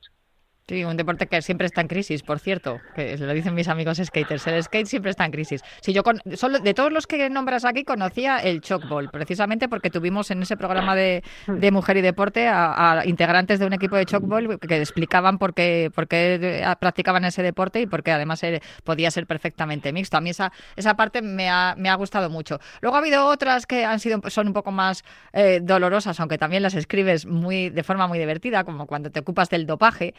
Sí, 0.66 0.86
un 0.86 0.96
deporte 0.96 1.28
que 1.28 1.42
siempre 1.42 1.68
está 1.68 1.82
en 1.82 1.90
crisis, 1.90 2.24
por 2.24 2.40
cierto, 2.40 2.80
que 2.96 3.18
lo 3.18 3.34
dicen 3.34 3.54
mis 3.54 3.68
amigos 3.68 4.00
skaters. 4.02 4.48
El 4.48 4.64
skate 4.64 4.88
siempre 4.88 5.12
está 5.12 5.26
en 5.26 5.32
crisis. 5.32 5.62
Si 5.82 5.92
yo 5.92 6.04
con, 6.04 6.22
solo 6.36 6.60
de 6.60 6.74
todos 6.74 6.90
los 6.90 7.06
que 7.06 7.30
nombras 7.30 7.66
aquí 7.66 7.84
conocía 7.84 8.38
el 8.38 8.62
chocball, 8.62 9.10
precisamente 9.10 9.68
porque 9.68 9.90
tuvimos 9.90 10.32
en 10.32 10.42
ese 10.42 10.56
programa 10.56 10.96
de, 10.96 11.22
de 11.48 11.72
Mujer 11.72 11.98
y 11.98 12.02
Deporte 12.02 12.48
a, 12.48 13.04
integrantes 13.06 13.60
de 13.60 13.66
un 13.66 13.74
equipo 13.74 13.98
de 13.98 14.06
chocball 14.06 14.58
que 14.58 14.78
explicaban 14.78 15.38
por 15.38 15.54
qué, 15.54 15.92
por 15.94 16.08
qué 16.08 16.40
eh, 16.42 16.76
practicaban 16.80 17.26
ese 17.26 17.44
deporte 17.44 17.82
y 17.82 17.86
por 17.86 18.02
qué 18.02 18.14
además 18.14 18.42
podía 18.86 19.12
ser 19.12 19.28
perfectamente 19.28 19.92
mixto. 19.92 20.16
A 20.16 20.22
mí 20.22 20.30
esa, 20.30 20.54
esa 20.78 20.96
parte 20.96 21.22
me 21.22 21.50
ha, 21.50 21.76
me 21.78 21.90
ha 21.90 21.96
gustado 21.96 22.30
mucho. 22.30 22.62
Luego 22.80 22.96
ha 22.96 23.00
habido 23.00 23.28
otras 23.28 23.66
que 23.66 23.84
han 23.84 24.00
sido 24.00 24.22
son 24.30 24.48
un 24.48 24.54
poco 24.54 24.72
más 24.72 25.04
eh, 25.34 25.60
dolorosas, 25.62 26.22
aunque 26.22 26.38
también 26.38 26.64
las 26.64 26.74
escribes 26.74 27.26
muy 27.26 27.70
de 27.70 27.84
forma 27.84 28.08
muy 28.08 28.18
divertida, 28.18 28.64
como 28.64 28.88
cuando 28.88 29.12
te 29.12 29.20
ocupas 29.20 29.50
del 29.50 29.66
dopaje 29.66 30.14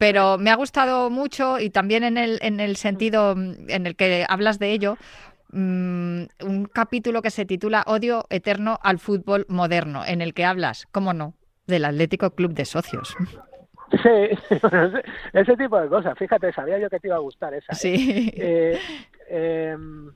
pero 0.00 0.38
me 0.38 0.48
ha 0.48 0.54
gustado 0.54 1.10
mucho 1.10 1.60
y 1.60 1.68
también 1.68 2.04
en 2.04 2.16
el, 2.16 2.38
en 2.40 2.58
el 2.58 2.76
sentido 2.76 3.32
en 3.32 3.86
el 3.86 3.96
que 3.96 4.24
hablas 4.26 4.58
de 4.58 4.72
ello, 4.72 4.96
mm, 5.52 6.22
un 6.42 6.64
capítulo 6.72 7.20
que 7.20 7.28
se 7.28 7.44
titula 7.44 7.84
Odio 7.86 8.24
eterno 8.30 8.78
al 8.82 8.98
fútbol 8.98 9.44
moderno, 9.50 10.02
en 10.06 10.22
el 10.22 10.32
que 10.32 10.46
hablas, 10.46 10.86
cómo 10.90 11.12
no, 11.12 11.34
del 11.66 11.84
Atlético 11.84 12.30
Club 12.30 12.54
de 12.54 12.64
Socios. 12.64 13.14
Sí, 13.90 14.08
ese, 15.34 15.56
tipo 15.58 15.78
de 15.78 15.88
cosas. 15.88 16.16
Fíjate, 16.16 16.50
sabía 16.54 16.78
yo 16.78 16.88
que 16.88 16.98
te 16.98 17.08
iba 17.08 17.16
a 17.16 17.20
gustar 17.20 17.52
esa. 17.52 17.72
¿eh? 17.72 17.76
Sí. 17.76 18.32
Eh, 18.34 18.78
em, 19.28 20.10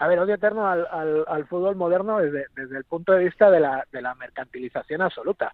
a 0.00 0.08
ver, 0.08 0.18
odio 0.18 0.34
eterno 0.34 0.66
al, 0.66 0.84
al, 1.28 1.46
fútbol 1.46 1.76
moderno 1.76 2.18
desde, 2.18 2.46
desde, 2.56 2.76
el 2.76 2.84
punto 2.84 3.12
de 3.12 3.22
vista 3.22 3.52
de 3.52 3.60
la, 3.60 3.86
de 3.92 4.02
la 4.02 4.16
mercantilización 4.16 5.00
absoluta. 5.00 5.52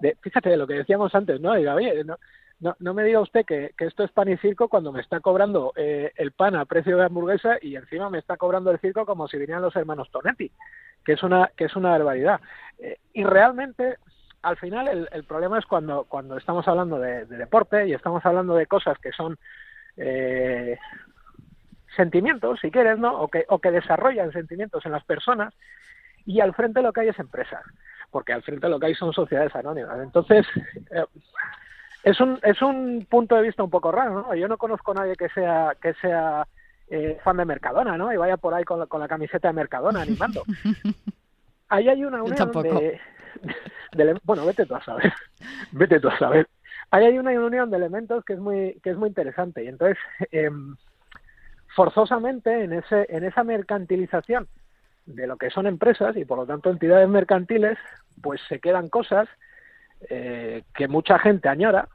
De, 0.00 0.16
fíjate 0.22 0.48
de 0.48 0.56
lo 0.56 0.66
que 0.66 0.72
decíamos 0.72 1.14
antes, 1.14 1.38
¿no? 1.38 1.54
Diga, 1.54 1.74
oye, 1.74 2.02
no, 2.04 2.16
no, 2.60 2.76
no 2.78 2.94
me 2.94 3.04
diga 3.04 3.20
usted 3.20 3.44
que, 3.44 3.72
esto 3.78 4.04
es 4.04 4.10
pan 4.12 4.28
y 4.28 4.36
circo 4.36 4.68
cuando 4.68 4.92
me 4.92 5.00
está 5.00 5.20
cobrando 5.20 5.72
eh, 5.76 6.12
el 6.16 6.32
pan 6.32 6.54
a 6.56 6.66
precio 6.66 6.96
de 6.96 7.04
hamburguesa 7.04 7.56
y 7.60 7.76
encima 7.76 8.10
me 8.10 8.18
está 8.18 8.36
cobrando 8.36 8.70
el 8.70 8.78
circo 8.78 9.06
como 9.06 9.28
si 9.28 9.38
vinieran 9.38 9.62
los 9.62 9.74
hermanos 9.76 10.10
Tonetti, 10.10 10.50
que 11.04 11.12
es 11.14 11.22
una, 11.22 11.50
barbaridad. 11.74 12.40
Eh, 12.78 12.98
y 13.14 13.24
realmente, 13.24 13.96
al 14.42 14.58
final, 14.58 15.08
el, 15.10 15.24
problema 15.24 15.58
es 15.58 15.66
cuando, 15.66 16.06
estamos 16.36 16.68
hablando 16.68 16.98
de, 16.98 17.24
de, 17.26 17.36
deporte 17.38 17.88
y 17.88 17.94
estamos 17.94 18.24
hablando 18.26 18.54
de 18.54 18.66
cosas 18.66 18.98
que 18.98 19.12
son 19.12 19.38
eh, 19.96 20.78
sentimientos, 21.96 22.60
si 22.60 22.70
quieres, 22.70 22.98
¿no? 22.98 23.20
O 23.20 23.28
que, 23.28 23.44
o 23.48 23.58
que 23.58 23.70
desarrollan 23.70 24.32
sentimientos 24.32 24.84
en 24.86 24.92
las 24.92 25.04
personas 25.04 25.54
y 26.26 26.40
al 26.40 26.54
frente 26.54 26.82
lo 26.82 26.92
que 26.92 27.00
hay 27.00 27.08
es 27.08 27.18
empresas, 27.18 27.62
porque 28.10 28.32
al 28.32 28.42
frente 28.42 28.68
lo 28.68 28.78
que 28.78 28.86
hay 28.86 28.94
son 28.94 29.12
sociedades 29.12 29.54
anónimas. 29.54 29.98
Entonces, 30.00 30.46
eh, 30.90 31.04
es 32.02 32.20
un, 32.20 32.38
es 32.42 32.60
un 32.62 33.06
punto 33.08 33.36
de 33.36 33.42
vista 33.42 33.62
un 33.62 33.70
poco 33.70 33.92
raro, 33.92 34.22
¿no? 34.22 34.34
Yo 34.34 34.48
no 34.48 34.58
conozco 34.58 34.92
a 34.92 34.94
nadie 34.94 35.16
que 35.16 35.28
sea, 35.28 35.76
que 35.80 35.94
sea 35.94 36.46
eh, 36.88 37.18
fan 37.22 37.36
de 37.36 37.44
Mercadona, 37.44 37.96
¿no? 37.96 38.12
Y 38.12 38.16
vaya 38.16 38.36
por 38.36 38.54
ahí 38.54 38.64
con 38.64 38.78
la, 38.80 38.86
con 38.86 39.00
la 39.00 39.08
camiseta 39.08 39.48
de 39.48 39.54
Mercadona 39.54 40.02
animando. 40.02 40.42
Ahí 41.68 41.88
hay 41.88 42.04
una 42.04 42.20
unión 42.20 42.50
de, 42.50 43.00
de, 43.92 44.20
Bueno, 44.24 44.44
vete 44.44 44.66
tú 44.66 44.74
a 44.74 44.84
saber. 44.84 45.12
vete 45.70 46.00
tú 46.00 46.08
a 46.08 46.18
saber. 46.18 46.48
Ahí 46.90 47.04
hay 47.04 47.16
una 47.16 47.30
unión 47.30 47.70
de 47.70 47.76
elementos 47.76 48.24
que 48.24 48.32
es 48.32 48.40
muy, 48.40 48.80
que 48.82 48.90
es 48.90 48.96
muy 48.96 49.08
interesante. 49.08 49.62
Y 49.62 49.68
entonces, 49.68 49.96
eh, 50.32 50.50
forzosamente, 51.76 52.64
en, 52.64 52.72
ese, 52.72 53.06
en 53.08 53.22
esa 53.22 53.44
mercantilización 53.44 54.48
de 55.06 55.28
lo 55.28 55.36
que 55.36 55.50
son 55.50 55.68
empresas 55.68 56.16
y 56.16 56.24
por 56.24 56.38
lo 56.38 56.46
tanto 56.46 56.70
entidades 56.70 57.08
mercantiles, 57.08 57.78
pues 58.20 58.40
se 58.48 58.58
quedan 58.58 58.88
cosas 58.88 59.28
eh, 60.08 60.62
que 60.74 60.88
mucha 60.88 61.18
gente 61.18 61.48
añora 61.48 61.88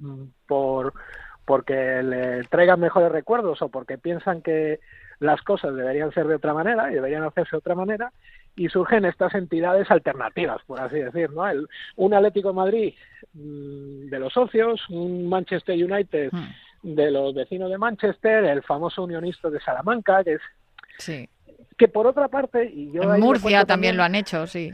mm, 0.00 0.24
por 0.46 0.94
porque 1.44 2.02
le 2.02 2.42
traigan 2.44 2.80
mejores 2.80 3.12
recuerdos 3.12 3.62
o 3.62 3.68
porque 3.68 3.98
piensan 3.98 4.42
que 4.42 4.80
las 5.20 5.40
cosas 5.42 5.74
deberían 5.74 6.12
ser 6.12 6.26
de 6.26 6.34
otra 6.34 6.52
manera 6.52 6.90
y 6.90 6.94
deberían 6.94 7.22
hacerse 7.22 7.52
de 7.52 7.58
otra 7.58 7.74
manera 7.74 8.12
y 8.56 8.68
surgen 8.68 9.04
estas 9.04 9.34
entidades 9.34 9.90
alternativas, 9.90 10.60
por 10.66 10.80
así 10.80 10.96
decir, 10.96 11.30
¿no? 11.30 11.46
El, 11.46 11.68
un 11.96 12.14
Atlético 12.14 12.52
Madrid 12.52 12.94
mm, 13.34 14.08
de 14.08 14.18
los 14.18 14.32
socios, 14.32 14.88
un 14.88 15.28
Manchester 15.28 15.76
United 15.76 16.30
hmm. 16.32 16.94
de 16.94 17.10
los 17.10 17.34
vecinos 17.34 17.70
de 17.70 17.78
Manchester, 17.78 18.44
el 18.44 18.62
famoso 18.62 19.04
unionista 19.04 19.48
de 19.50 19.60
Salamanca, 19.60 20.24
que 20.24 20.34
es 20.34 20.40
sí. 20.98 21.28
que 21.76 21.88
por 21.88 22.06
otra 22.06 22.28
parte 22.28 22.64
y 22.64 22.90
yo 22.92 23.02
en 23.02 23.20
Murcia 23.20 23.64
también, 23.64 23.96
lo 23.96 24.02
han 24.02 24.14
hecho, 24.14 24.46
sí. 24.46 24.72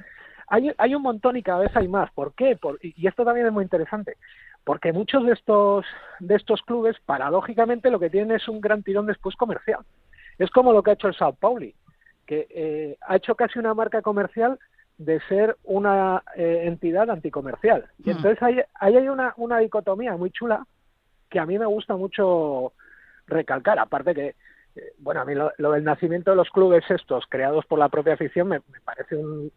Hay, 0.52 0.70
hay 0.76 0.94
un 0.94 1.00
montón 1.00 1.38
y 1.38 1.42
cada 1.42 1.60
vez 1.60 1.74
hay 1.74 1.88
más. 1.88 2.10
¿Por 2.12 2.34
qué? 2.34 2.56
Por, 2.56 2.78
y 2.82 3.06
esto 3.06 3.24
también 3.24 3.46
es 3.46 3.52
muy 3.54 3.64
interesante. 3.64 4.18
Porque 4.64 4.92
muchos 4.92 5.24
de 5.24 5.32
estos, 5.32 5.86
de 6.20 6.34
estos 6.34 6.60
clubes, 6.60 6.94
paradójicamente, 7.06 7.90
lo 7.90 7.98
que 7.98 8.10
tienen 8.10 8.36
es 8.36 8.46
un 8.48 8.60
gran 8.60 8.82
tirón 8.82 9.06
después 9.06 9.34
comercial. 9.34 9.80
Es 10.38 10.50
como 10.50 10.74
lo 10.74 10.82
que 10.82 10.90
ha 10.90 10.94
hecho 10.94 11.08
el 11.08 11.14
Sao 11.14 11.32
Pauli, 11.32 11.74
que 12.26 12.46
eh, 12.50 12.98
ha 13.00 13.16
hecho 13.16 13.34
casi 13.34 13.58
una 13.58 13.72
marca 13.72 14.02
comercial 14.02 14.58
de 14.98 15.20
ser 15.22 15.56
una 15.64 16.22
eh, 16.36 16.64
entidad 16.64 17.08
anticomercial. 17.08 17.86
Y 18.04 18.10
hmm. 18.10 18.16
entonces 18.16 18.42
ahí, 18.42 18.60
ahí 18.74 18.98
hay 18.98 19.08
una, 19.08 19.32
una 19.38 19.58
dicotomía 19.58 20.18
muy 20.18 20.30
chula 20.32 20.66
que 21.30 21.40
a 21.40 21.46
mí 21.46 21.58
me 21.58 21.64
gusta 21.64 21.96
mucho 21.96 22.74
recalcar. 23.26 23.78
Aparte 23.78 24.14
que, 24.14 24.26
eh, 24.76 24.92
bueno, 24.98 25.22
a 25.22 25.24
mí 25.24 25.34
lo, 25.34 25.50
lo, 25.56 25.72
del 25.72 25.84
nacimiento 25.84 26.32
de 26.32 26.36
los 26.36 26.50
clubes 26.50 26.84
estos, 26.90 27.24
creados 27.26 27.64
por 27.64 27.78
la 27.78 27.88
propia 27.88 28.12
afición, 28.12 28.48
me, 28.48 28.58
me 28.70 28.80
parece 28.84 29.16
un, 29.16 29.50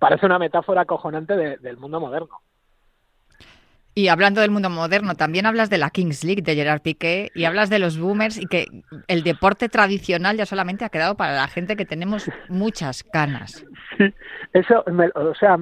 parece 0.00 0.26
una 0.26 0.40
metáfora 0.40 0.80
acojonante 0.80 1.36
de, 1.36 1.56
del 1.58 1.76
mundo 1.76 2.00
moderno. 2.00 2.40
Y 3.94 4.08
hablando 4.08 4.40
del 4.40 4.50
mundo 4.50 4.70
moderno, 4.70 5.14
también 5.14 5.46
hablas 5.46 5.68
de 5.68 5.76
la 5.76 5.90
Kings 5.90 6.24
League 6.24 6.42
de 6.42 6.54
Gerard 6.54 6.80
Piqué 6.80 7.30
y 7.34 7.44
hablas 7.44 7.70
de 7.70 7.78
los 7.78 7.98
boomers 7.98 8.38
y 8.38 8.46
que 8.46 8.66
el 9.08 9.22
deporte 9.22 9.68
tradicional 9.68 10.36
ya 10.36 10.46
solamente 10.46 10.84
ha 10.84 10.88
quedado 10.88 11.16
para 11.16 11.34
la 11.34 11.48
gente 11.48 11.76
que 11.76 11.84
tenemos 11.84 12.30
muchas 12.48 13.02
canas. 13.02 13.64
Sí, 13.98 14.14
eso, 14.52 14.84
o 15.14 15.34
sea, 15.34 15.58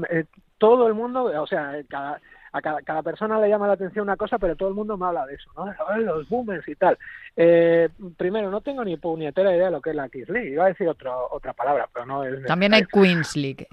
todo 0.59 0.87
el 0.87 0.95
mundo, 0.95 1.25
o 1.25 1.47
sea, 1.47 1.73
cada, 1.89 2.21
a 2.59 2.83
cada, 2.83 3.03
persona 3.03 3.41
le 3.41 3.49
llama 3.49 3.67
la 3.67 3.75
atención 3.75 4.05
una 4.05 4.17
cosa, 4.17 4.39
pero 4.39 4.57
todo 4.57 4.69
el 4.69 4.75
mundo 4.75 4.97
me 4.97 5.07
habla 5.07 5.27
de 5.27 5.35
eso, 5.35 5.51
¿no? 5.57 5.73
Los 5.99 6.29
boomers 6.29 6.67
y 6.69 6.75
tal. 6.75 6.99
Eh, 7.37 7.89
primero, 8.17 8.51
no 8.51 8.61
tengo 8.61 8.85
ni 8.85 8.97
puñetera 8.97 9.55
idea 9.55 9.67
de 9.67 9.73
lo 9.73 9.81
que 9.81 9.91
es 9.91 9.97
la 9.97 10.09
Kings 10.09 10.29
League. 10.29 10.51
Iba 10.51 10.67
a 10.67 10.69
decir 10.69 10.89
otro, 10.89 11.29
otra 11.31 11.53
palabra, 11.53 11.89
pero 11.93 12.07
no 12.07 12.25
es... 12.25 12.45
También 12.45 12.75
hay 12.75 12.85
Queens 12.85 13.37
League. 13.37 13.67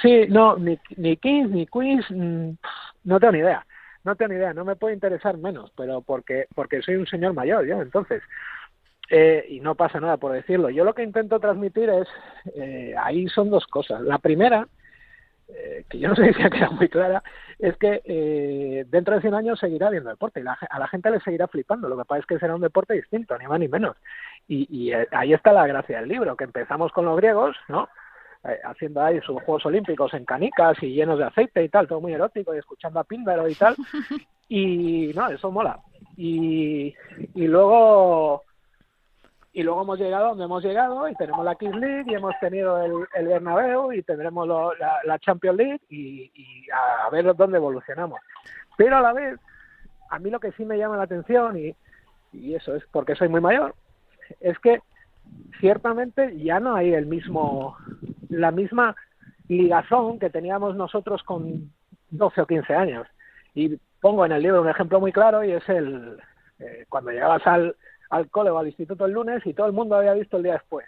Sí, 0.00 0.26
no, 0.28 0.56
ni, 0.56 0.78
ni 0.96 1.16
Kings 1.16 1.50
ni 1.50 1.66
Queens, 1.66 2.06
mm, 2.10 2.50
no 3.04 3.20
tengo 3.20 3.32
ni 3.32 3.38
idea. 3.38 3.66
No 4.04 4.16
tengo 4.16 4.32
ni 4.32 4.38
idea, 4.38 4.52
no 4.52 4.64
me 4.64 4.76
puede 4.76 4.94
interesar 4.94 5.38
menos, 5.38 5.72
pero 5.76 6.02
porque, 6.02 6.46
porque 6.54 6.82
soy 6.82 6.96
un 6.96 7.06
señor 7.06 7.34
mayor 7.34 7.66
yo, 7.66 7.80
entonces... 7.80 8.22
Eh, 9.14 9.44
y 9.50 9.60
no 9.60 9.74
pasa 9.74 10.00
nada 10.00 10.16
por 10.16 10.32
decirlo. 10.32 10.70
Yo 10.70 10.84
lo 10.84 10.94
que 10.94 11.02
intento 11.02 11.38
transmitir 11.38 11.90
es, 11.90 12.08
eh, 12.54 12.94
ahí 12.98 13.28
son 13.28 13.50
dos 13.50 13.66
cosas. 13.66 14.00
La 14.00 14.16
primera 14.16 14.66
eh, 15.54 15.84
que 15.88 15.98
yo 15.98 16.08
no 16.08 16.14
sé 16.16 16.32
si 16.32 16.42
ha 16.42 16.50
quedado 16.50 16.72
muy 16.72 16.88
clara, 16.88 17.22
es 17.58 17.76
que 17.76 18.02
eh, 18.04 18.84
dentro 18.88 19.14
de 19.14 19.20
100 19.20 19.34
años 19.34 19.58
seguirá 19.58 19.88
habiendo 19.88 20.10
deporte 20.10 20.40
y 20.40 20.44
a 20.46 20.78
la 20.78 20.88
gente 20.88 21.10
le 21.10 21.20
seguirá 21.20 21.46
flipando. 21.48 21.88
Lo 21.88 21.96
que 21.96 22.04
pasa 22.04 22.20
es 22.20 22.26
que 22.26 22.38
será 22.38 22.54
un 22.54 22.60
deporte 22.60 22.94
distinto, 22.94 23.36
ni 23.38 23.46
más 23.46 23.60
ni 23.60 23.68
menos. 23.68 23.96
Y, 24.48 24.92
eh, 24.92 25.08
ahí 25.12 25.32
está 25.32 25.52
la 25.52 25.66
gracia 25.66 26.00
del 26.00 26.08
libro, 26.08 26.36
que 26.36 26.44
empezamos 26.44 26.92
con 26.92 27.04
los 27.04 27.16
griegos, 27.16 27.56
¿no? 27.68 27.88
haciendo 28.64 29.00
ahí 29.00 29.20
sus 29.20 29.40
Juegos 29.42 29.66
Olímpicos 29.66 30.12
en 30.14 30.24
canicas 30.24 30.76
y 30.82 30.94
llenos 30.94 31.16
de 31.16 31.26
aceite 31.26 31.62
y 31.62 31.68
tal, 31.68 31.86
todo 31.86 32.00
muy 32.00 32.12
erótico 32.12 32.52
y 32.52 32.58
escuchando 32.58 32.98
a 32.98 33.04
Píndaro 33.04 33.48
y 33.48 33.54
tal. 33.54 33.76
Y 34.48 35.12
no, 35.14 35.30
eso 35.30 35.50
mola. 35.50 35.78
Y, 36.14 36.94
y 37.34 37.46
luego 37.46 38.42
y 39.52 39.62
luego 39.62 39.82
hemos 39.82 39.98
llegado 39.98 40.28
donde 40.28 40.44
hemos 40.44 40.64
llegado 40.64 41.08
y 41.08 41.14
tenemos 41.14 41.44
la 41.44 41.54
Kings 41.54 41.76
League 41.76 42.04
y 42.06 42.14
hemos 42.14 42.34
tenido 42.40 42.82
el, 42.82 42.92
el 43.14 43.26
Bernabéu 43.26 43.92
y 43.92 44.02
tendremos 44.02 44.48
la, 44.48 44.98
la, 45.04 45.18
Champions 45.18 45.58
League 45.58 45.80
y, 45.90 46.30
a, 46.72 47.10
ver 47.10 47.34
dónde 47.36 47.58
evolucionamos. 47.58 48.18
Pero 48.78 48.96
a 48.96 49.02
la 49.02 49.12
vez, 49.12 49.38
a 50.08 50.18
mí 50.18 50.30
lo 50.30 50.40
que 50.40 50.52
sí 50.52 50.64
me 50.64 50.78
llama 50.78 50.96
la 50.96 51.02
atención 51.02 51.58
y, 51.58 51.76
y 52.32 52.54
eso 52.54 52.74
es 52.74 52.82
porque 52.90 53.14
soy 53.14 53.28
muy 53.28 53.42
mayor, 53.42 53.74
es 54.40 54.58
que 54.58 54.80
ciertamente 55.60 56.38
ya 56.38 56.58
no 56.58 56.74
hay 56.74 56.94
el 56.94 57.04
mismo, 57.04 57.76
la 58.30 58.50
misma 58.50 58.96
ligazón 59.48 60.18
que 60.18 60.30
teníamos 60.30 60.76
nosotros 60.76 61.22
con 61.24 61.70
12 62.10 62.40
o 62.40 62.46
15 62.46 62.74
años. 62.74 63.06
Y 63.54 63.78
pongo 64.00 64.24
en 64.24 64.32
el 64.32 64.42
libro 64.42 64.62
un 64.62 64.68
ejemplo 64.68 64.98
muy 64.98 65.12
claro 65.12 65.44
y 65.44 65.52
es 65.52 65.68
el, 65.68 66.18
eh, 66.58 66.86
cuando 66.88 67.10
llegabas 67.10 67.46
al, 67.46 67.76
al 68.12 68.28
cole 68.28 68.50
o 68.50 68.58
al 68.58 68.66
instituto 68.66 69.06
el 69.06 69.12
lunes 69.12 69.44
y 69.46 69.54
todo 69.54 69.66
el 69.66 69.72
mundo 69.72 69.96
había 69.96 70.12
visto 70.12 70.36
el 70.36 70.42
día 70.42 70.52
después. 70.52 70.86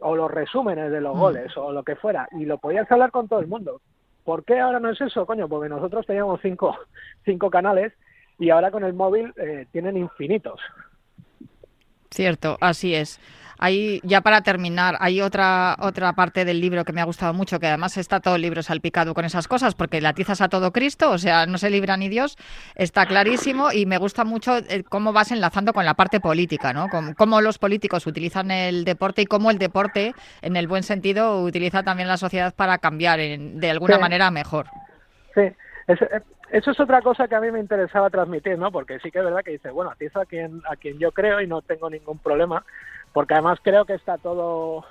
O 0.00 0.16
los 0.16 0.28
resúmenes 0.28 0.90
de 0.90 1.00
los 1.00 1.14
mm. 1.14 1.18
goles 1.18 1.56
o 1.56 1.72
lo 1.72 1.84
que 1.84 1.94
fuera. 1.94 2.28
Y 2.32 2.46
lo 2.46 2.58
podías 2.58 2.90
hablar 2.90 3.12
con 3.12 3.28
todo 3.28 3.38
el 3.38 3.46
mundo. 3.46 3.80
¿Por 4.24 4.44
qué 4.44 4.58
ahora 4.58 4.80
no 4.80 4.90
es 4.90 5.00
eso, 5.00 5.24
coño? 5.24 5.48
Porque 5.48 5.68
nosotros 5.68 6.04
teníamos 6.04 6.40
cinco, 6.42 6.76
cinco 7.24 7.48
canales 7.48 7.92
y 8.40 8.50
ahora 8.50 8.72
con 8.72 8.82
el 8.82 8.92
móvil 8.92 9.32
eh, 9.36 9.66
tienen 9.70 9.96
infinitos. 9.96 10.60
Cierto, 12.10 12.58
así 12.60 12.92
es. 12.92 13.20
Ahí, 13.58 14.00
ya 14.04 14.20
para 14.20 14.42
terminar, 14.42 14.96
hay 15.00 15.20
otra, 15.20 15.76
otra 15.80 16.12
parte 16.12 16.44
del 16.44 16.60
libro 16.60 16.84
que 16.84 16.92
me 16.92 17.00
ha 17.00 17.04
gustado 17.04 17.34
mucho, 17.34 17.58
que 17.58 17.66
además 17.66 17.96
está 17.96 18.20
todo 18.20 18.36
el 18.36 18.42
libro 18.42 18.62
salpicado 18.62 19.14
con 19.14 19.24
esas 19.24 19.48
cosas, 19.48 19.74
porque 19.74 20.00
la 20.00 20.12
tizas 20.12 20.40
a 20.40 20.48
todo 20.48 20.72
Cristo, 20.72 21.10
o 21.10 21.18
sea, 21.18 21.46
no 21.46 21.58
se 21.58 21.70
libra 21.70 21.96
ni 21.96 22.08
Dios, 22.08 22.36
está 22.76 23.06
clarísimo 23.06 23.72
y 23.72 23.86
me 23.86 23.98
gusta 23.98 24.24
mucho 24.24 24.58
eh, 24.58 24.84
cómo 24.88 25.12
vas 25.12 25.32
enlazando 25.32 25.72
con 25.72 25.84
la 25.84 25.94
parte 25.94 26.20
política, 26.20 26.72
¿no? 26.72 26.88
Cómo, 27.16 27.40
los 27.40 27.58
políticos 27.58 28.06
utilizan 28.06 28.50
el 28.50 28.84
deporte 28.84 29.22
y 29.22 29.26
cómo 29.26 29.50
el 29.50 29.58
deporte, 29.58 30.14
en 30.42 30.56
el 30.56 30.68
buen 30.68 30.82
sentido, 30.82 31.42
utiliza 31.42 31.82
también 31.82 32.08
la 32.08 32.16
sociedad 32.16 32.54
para 32.54 32.78
cambiar 32.78 33.18
de 33.18 33.70
alguna 33.70 33.98
manera 33.98 34.30
mejor. 34.30 34.66
Sí, 35.34 35.42
eh, 35.42 36.20
eso 36.50 36.70
es 36.70 36.80
otra 36.80 37.02
cosa 37.02 37.28
que 37.28 37.34
a 37.34 37.40
mí 37.40 37.50
me 37.50 37.60
interesaba 37.60 38.10
transmitir, 38.10 38.58
¿no? 38.58 38.72
Porque 38.72 38.98
sí 39.00 39.10
que 39.10 39.18
es 39.18 39.24
verdad 39.24 39.42
que 39.44 39.52
dice, 39.52 39.70
bueno, 39.70 39.90
atiza 39.90 40.22
a 40.22 40.26
quien, 40.26 40.62
a 40.68 40.76
quien 40.76 40.98
yo 40.98 41.12
creo 41.12 41.40
y 41.40 41.46
no 41.46 41.62
tengo 41.62 41.90
ningún 41.90 42.18
problema, 42.18 42.64
porque 43.12 43.34
además 43.34 43.58
creo 43.62 43.84
que 43.84 43.94
está 43.94 44.16
todo 44.18 44.84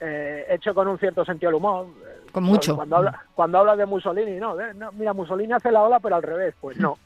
eh, 0.00 0.46
hecho 0.50 0.74
con 0.74 0.88
un 0.88 0.98
cierto 0.98 1.24
sentido 1.24 1.50
del 1.50 1.56
humor. 1.56 1.86
Con 2.30 2.44
mucho. 2.44 2.76
Cuando 2.76 2.96
habla, 2.96 3.24
cuando 3.34 3.58
habla 3.58 3.76
de 3.76 3.86
Mussolini, 3.86 4.38
no, 4.38 4.56
mira, 4.92 5.14
Mussolini 5.14 5.52
hace 5.52 5.72
la 5.72 5.82
ola, 5.82 6.00
pero 6.00 6.16
al 6.16 6.22
revés, 6.22 6.54
pues 6.60 6.76
no. 6.80 6.98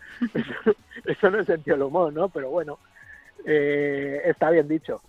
eso, 1.04 1.30
no 1.30 1.38
es 1.38 1.46
sentido 1.46 1.76
del 1.76 1.86
humor, 1.86 2.12
¿no? 2.12 2.28
Pero 2.28 2.50
bueno, 2.50 2.78
eh, 3.46 4.22
está 4.24 4.50
bien 4.50 4.66
dicho. 4.66 5.00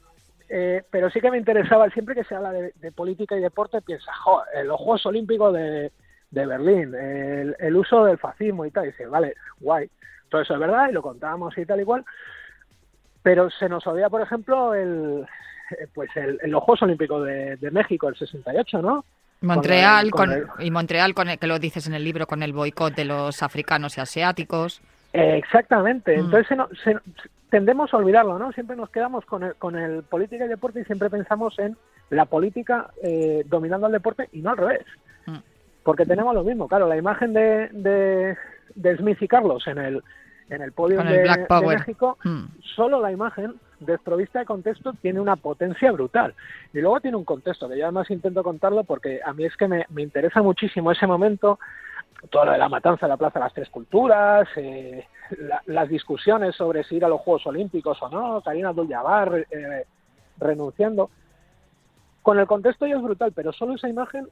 Eh, 0.53 0.83
pero 0.91 1.09
sí 1.09 1.21
que 1.21 1.31
me 1.31 1.37
interesaba, 1.37 1.89
siempre 1.89 2.13
que 2.13 2.25
se 2.25 2.35
habla 2.35 2.51
de, 2.51 2.91
política 2.91 3.37
y 3.37 3.39
deporte, 3.39 3.81
piensa, 3.81 4.13
joder, 4.13 4.65
los 4.65 4.77
Juegos 4.77 5.05
Olímpicos 5.05 5.53
de, 5.53 5.91
de 6.31 6.45
Berlín, 6.45 6.95
el, 6.95 7.55
el, 7.59 7.75
uso 7.75 8.05
del 8.05 8.17
fascismo 8.17 8.65
y 8.65 8.71
tal, 8.71 8.85
y 8.85 8.87
dice, 8.87 9.05
vale, 9.05 9.35
guay, 9.59 9.89
todo 10.29 10.41
eso 10.41 10.53
es 10.53 10.59
verdad 10.59 10.89
y 10.89 10.93
lo 10.93 11.01
contábamos 11.01 11.57
y 11.57 11.65
tal 11.65 11.81
y 11.81 11.83
cual, 11.83 12.05
pero 13.21 13.49
se 13.49 13.69
nos 13.69 13.85
olvida, 13.85 14.09
por 14.09 14.21
ejemplo, 14.21 14.73
el, 14.73 15.27
eh, 15.71 15.87
pues 15.93 16.09
el, 16.15 16.39
los 16.45 16.63
Juegos 16.63 16.83
Olímpicos 16.83 17.25
de, 17.25 17.71
México, 17.71 18.07
el 18.07 18.15
68, 18.15 18.81
¿no? 18.81 19.05
Montreal, 19.41 20.11
con 20.11 20.31
y 20.59 20.71
Montreal, 20.71 21.13
con 21.13 21.29
el, 21.29 21.39
que 21.39 21.47
lo 21.47 21.59
dices 21.59 21.87
en 21.87 21.95
el 21.95 22.03
libro, 22.03 22.27
con 22.27 22.43
el 22.43 22.53
boicot 22.53 22.93
de 22.95 23.05
los 23.05 23.41
africanos 23.41 23.97
y 23.97 24.01
asiáticos. 24.01 24.81
exactamente. 25.13 26.15
Mm. 26.15 26.19
Entonces 26.19 26.57
tendemos 27.49 27.93
a 27.93 27.97
olvidarlo, 27.97 28.37
¿no? 28.37 28.51
Siempre 28.53 28.75
nos 28.75 28.89
quedamos 28.91 29.25
con 29.25 29.43
el, 29.43 29.55
con 29.55 29.75
el 29.75 30.03
política 30.03 30.45
y 30.45 30.47
deporte 30.47 30.81
y 30.81 30.85
siempre 30.85 31.09
pensamos 31.09 31.57
en 31.59 31.75
la 32.11 32.25
política 32.25 32.91
eh, 33.03 33.43
dominando 33.47 33.87
al 33.87 33.91
deporte 33.91 34.29
y 34.31 34.41
no 34.41 34.51
al 34.51 34.57
revés. 34.57 34.85
Porque 35.83 36.05
tenemos 36.05 36.35
lo 36.35 36.43
mismo, 36.43 36.67
claro, 36.67 36.87
la 36.87 36.97
imagen 36.97 37.33
de, 37.33 37.69
de, 37.69 38.37
de 38.75 38.97
Smith 38.97 39.21
y 39.21 39.27
Carlos 39.27 39.65
en 39.67 39.79
el, 39.79 40.03
en 40.51 40.61
el 40.61 40.73
podio 40.73 41.01
de, 41.03 41.47
México, 41.65 42.17
mm. 42.23 42.43
solo 42.75 42.99
la 42.99 43.11
imagen 43.11 43.55
desprovista 43.79 44.39
de 44.39 44.45
contexto 44.45 44.93
tiene 45.01 45.19
una 45.19 45.37
potencia 45.37 45.91
brutal. 45.91 46.35
Y 46.73 46.81
luego 46.81 46.99
tiene 46.99 47.17
un 47.17 47.23
contexto, 47.23 47.69
que 47.69 47.77
yo 47.77 47.85
además 47.85 48.11
intento 48.11 48.43
contarlo 48.43 48.83
porque 48.83 49.21
a 49.25 49.33
mí 49.33 49.45
es 49.45 49.55
que 49.55 49.67
me, 49.67 49.85
interesa 49.97 50.41
muchísimo 50.41 50.91
ese 50.91 51.07
momento, 51.07 51.57
todo 52.29 52.45
lo 52.45 52.51
de 52.51 52.57
la 52.57 52.69
matanza 52.69 53.05
de 53.05 53.09
la 53.09 53.17
Plaza 53.17 53.39
de 53.39 53.45
las 53.45 53.53
Tres 53.53 53.69
Culturas, 53.69 54.47
eh, 54.57 55.07
las 55.67 55.89
discusiones 55.89 56.55
sobre 56.55 56.83
si 56.83 56.97
ir 56.97 57.05
a 57.05 57.09
los 57.09 57.21
Juegos 57.21 57.47
Olímpicos 57.47 57.97
o 58.01 58.09
no, 58.09 58.41
Karina 58.41 58.69
abdul 58.69 58.89
eh, 58.91 59.85
renunciando. 60.37 61.09
Con 62.21 62.37
el 62.39 62.45
contexto 62.45 62.85
ya 62.85 62.97
es 62.97 63.01
brutal, 63.01 63.31
pero 63.33 63.51
solo 63.51 63.73
esa 63.73 63.89
imagen 63.89 64.27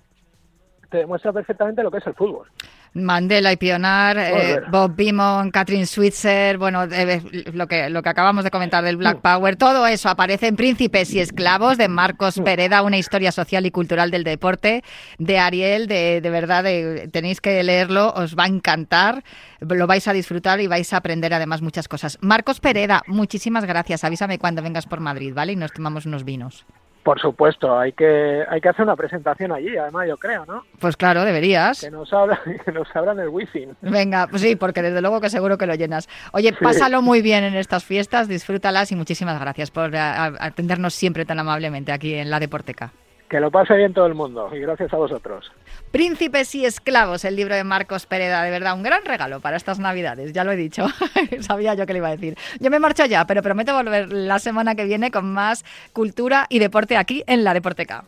te 0.89 0.97
demuestra 0.97 1.31
perfectamente 1.31 1.83
lo 1.83 1.91
que 1.91 1.99
es 1.99 2.07
el 2.07 2.13
fútbol. 2.13 2.47
Mandela 2.93 3.51
y 3.51 3.57
Pionar, 3.57 4.17
eh, 4.17 4.61
Bob 4.71 4.95
Beamon, 4.95 5.51
Catherine 5.51 5.85
Switzer, 5.85 6.57
bueno, 6.57 6.85
eh, 6.85 7.21
lo, 7.53 7.67
que, 7.67 7.89
lo 7.89 8.01
que 8.01 8.09
acabamos 8.09 8.43
de 8.43 8.49
comentar 8.49 8.83
del 8.83 8.97
Black 8.97 9.21
Power, 9.21 9.55
todo 9.57 9.85
eso 9.85 10.09
aparece 10.09 10.47
en 10.47 10.55
Príncipes 10.55 11.13
y 11.13 11.19
Esclavos 11.19 11.77
de 11.77 11.87
Marcos 11.87 12.41
Pereda, 12.43 12.81
una 12.81 12.97
historia 12.97 13.31
social 13.31 13.67
y 13.67 13.71
cultural 13.71 14.09
del 14.09 14.23
deporte, 14.23 14.83
de 15.19 15.37
Ariel, 15.37 15.87
de, 15.87 16.19
de 16.21 16.29
verdad, 16.31 16.63
tenéis 17.11 17.41
que 17.41 17.61
leerlo, 17.63 18.11
os 18.15 18.35
va 18.35 18.45
a 18.45 18.47
encantar, 18.47 19.23
lo 19.59 19.85
vais 19.85 20.07
a 20.07 20.13
disfrutar 20.13 20.59
y 20.59 20.67
vais 20.67 20.91
a 20.91 20.97
aprender 20.97 21.33
además 21.33 21.61
muchas 21.61 21.87
cosas. 21.87 22.17
Marcos 22.21 22.59
Pereda, 22.59 23.03
muchísimas 23.05 23.65
gracias, 23.65 24.03
avísame 24.03 24.39
cuando 24.39 24.63
vengas 24.63 24.87
por 24.87 24.99
Madrid, 24.99 25.33
¿vale? 25.35 25.51
Y 25.51 25.55
nos 25.55 25.71
tomamos 25.71 26.07
unos 26.07 26.23
vinos. 26.23 26.65
Por 27.03 27.19
supuesto, 27.19 27.77
hay 27.77 27.93
que 27.93 28.43
hay 28.47 28.61
que 28.61 28.69
hacer 28.69 28.83
una 28.83 28.95
presentación 28.95 29.51
allí, 29.51 29.75
además 29.77 30.07
yo 30.07 30.17
creo, 30.17 30.45
¿no? 30.45 30.63
Pues 30.79 30.97
claro, 30.97 31.23
deberías. 31.23 31.81
Que 31.81 31.91
nos 31.91 32.11
abran, 32.13 32.39
que 32.65 32.71
nos 32.71 32.93
abran 32.95 33.19
el 33.19 33.29
wifi. 33.29 33.67
Venga, 33.81 34.27
pues 34.27 34.41
sí, 34.41 34.55
porque 34.55 34.81
desde 34.81 35.01
luego 35.01 35.21
que 35.21 35.29
seguro 35.29 35.57
que 35.57 35.65
lo 35.65 35.75
llenas. 35.75 36.09
Oye, 36.33 36.53
pásalo 36.53 37.01
muy 37.01 37.21
bien 37.21 37.43
en 37.43 37.55
estas 37.55 37.83
fiestas, 37.83 38.27
disfrútalas 38.27 38.91
y 38.91 38.95
muchísimas 38.95 39.39
gracias 39.39 39.71
por 39.71 39.95
atendernos 39.95 40.93
siempre 40.93 41.25
tan 41.25 41.39
amablemente 41.39 41.91
aquí 41.91 42.15
en 42.15 42.29
la 42.29 42.39
Deporteca. 42.39 42.91
Que 43.29 43.39
lo 43.39 43.51
pase 43.51 43.75
bien 43.75 43.93
todo 43.93 44.07
el 44.07 44.15
mundo 44.15 44.49
y 44.53 44.59
gracias 44.59 44.91
a 44.91 44.97
vosotros. 44.97 45.51
Príncipes 45.91 46.55
y 46.55 46.65
esclavos, 46.65 47.23
el 47.25 47.35
libro 47.35 47.55
de 47.55 47.63
Marcos 47.63 48.07
Pereda, 48.07 48.43
de 48.43 48.49
verdad, 48.49 48.73
un 48.73 48.81
gran 48.81 49.05
regalo 49.05 49.39
para 49.39 49.55
estas 49.55 49.77
Navidades, 49.77 50.33
ya 50.33 50.43
lo 50.43 50.51
he 50.51 50.55
dicho, 50.55 50.87
sabía 51.41 51.75
yo 51.75 51.85
que 51.85 51.93
le 51.93 51.99
iba 51.99 52.07
a 52.07 52.15
decir. 52.15 52.35
Yo 52.59 52.71
me 52.71 52.79
marcho 52.79 53.05
ya, 53.05 53.25
pero 53.25 53.43
prometo 53.43 53.75
volver 53.75 54.11
la 54.11 54.39
semana 54.39 54.73
que 54.73 54.85
viene 54.85 55.11
con 55.11 55.31
más 55.31 55.63
cultura 55.93 56.47
y 56.49 56.57
deporte 56.57 56.97
aquí 56.97 57.23
en 57.27 57.43
la 57.43 57.53
Deporteca. 57.53 58.03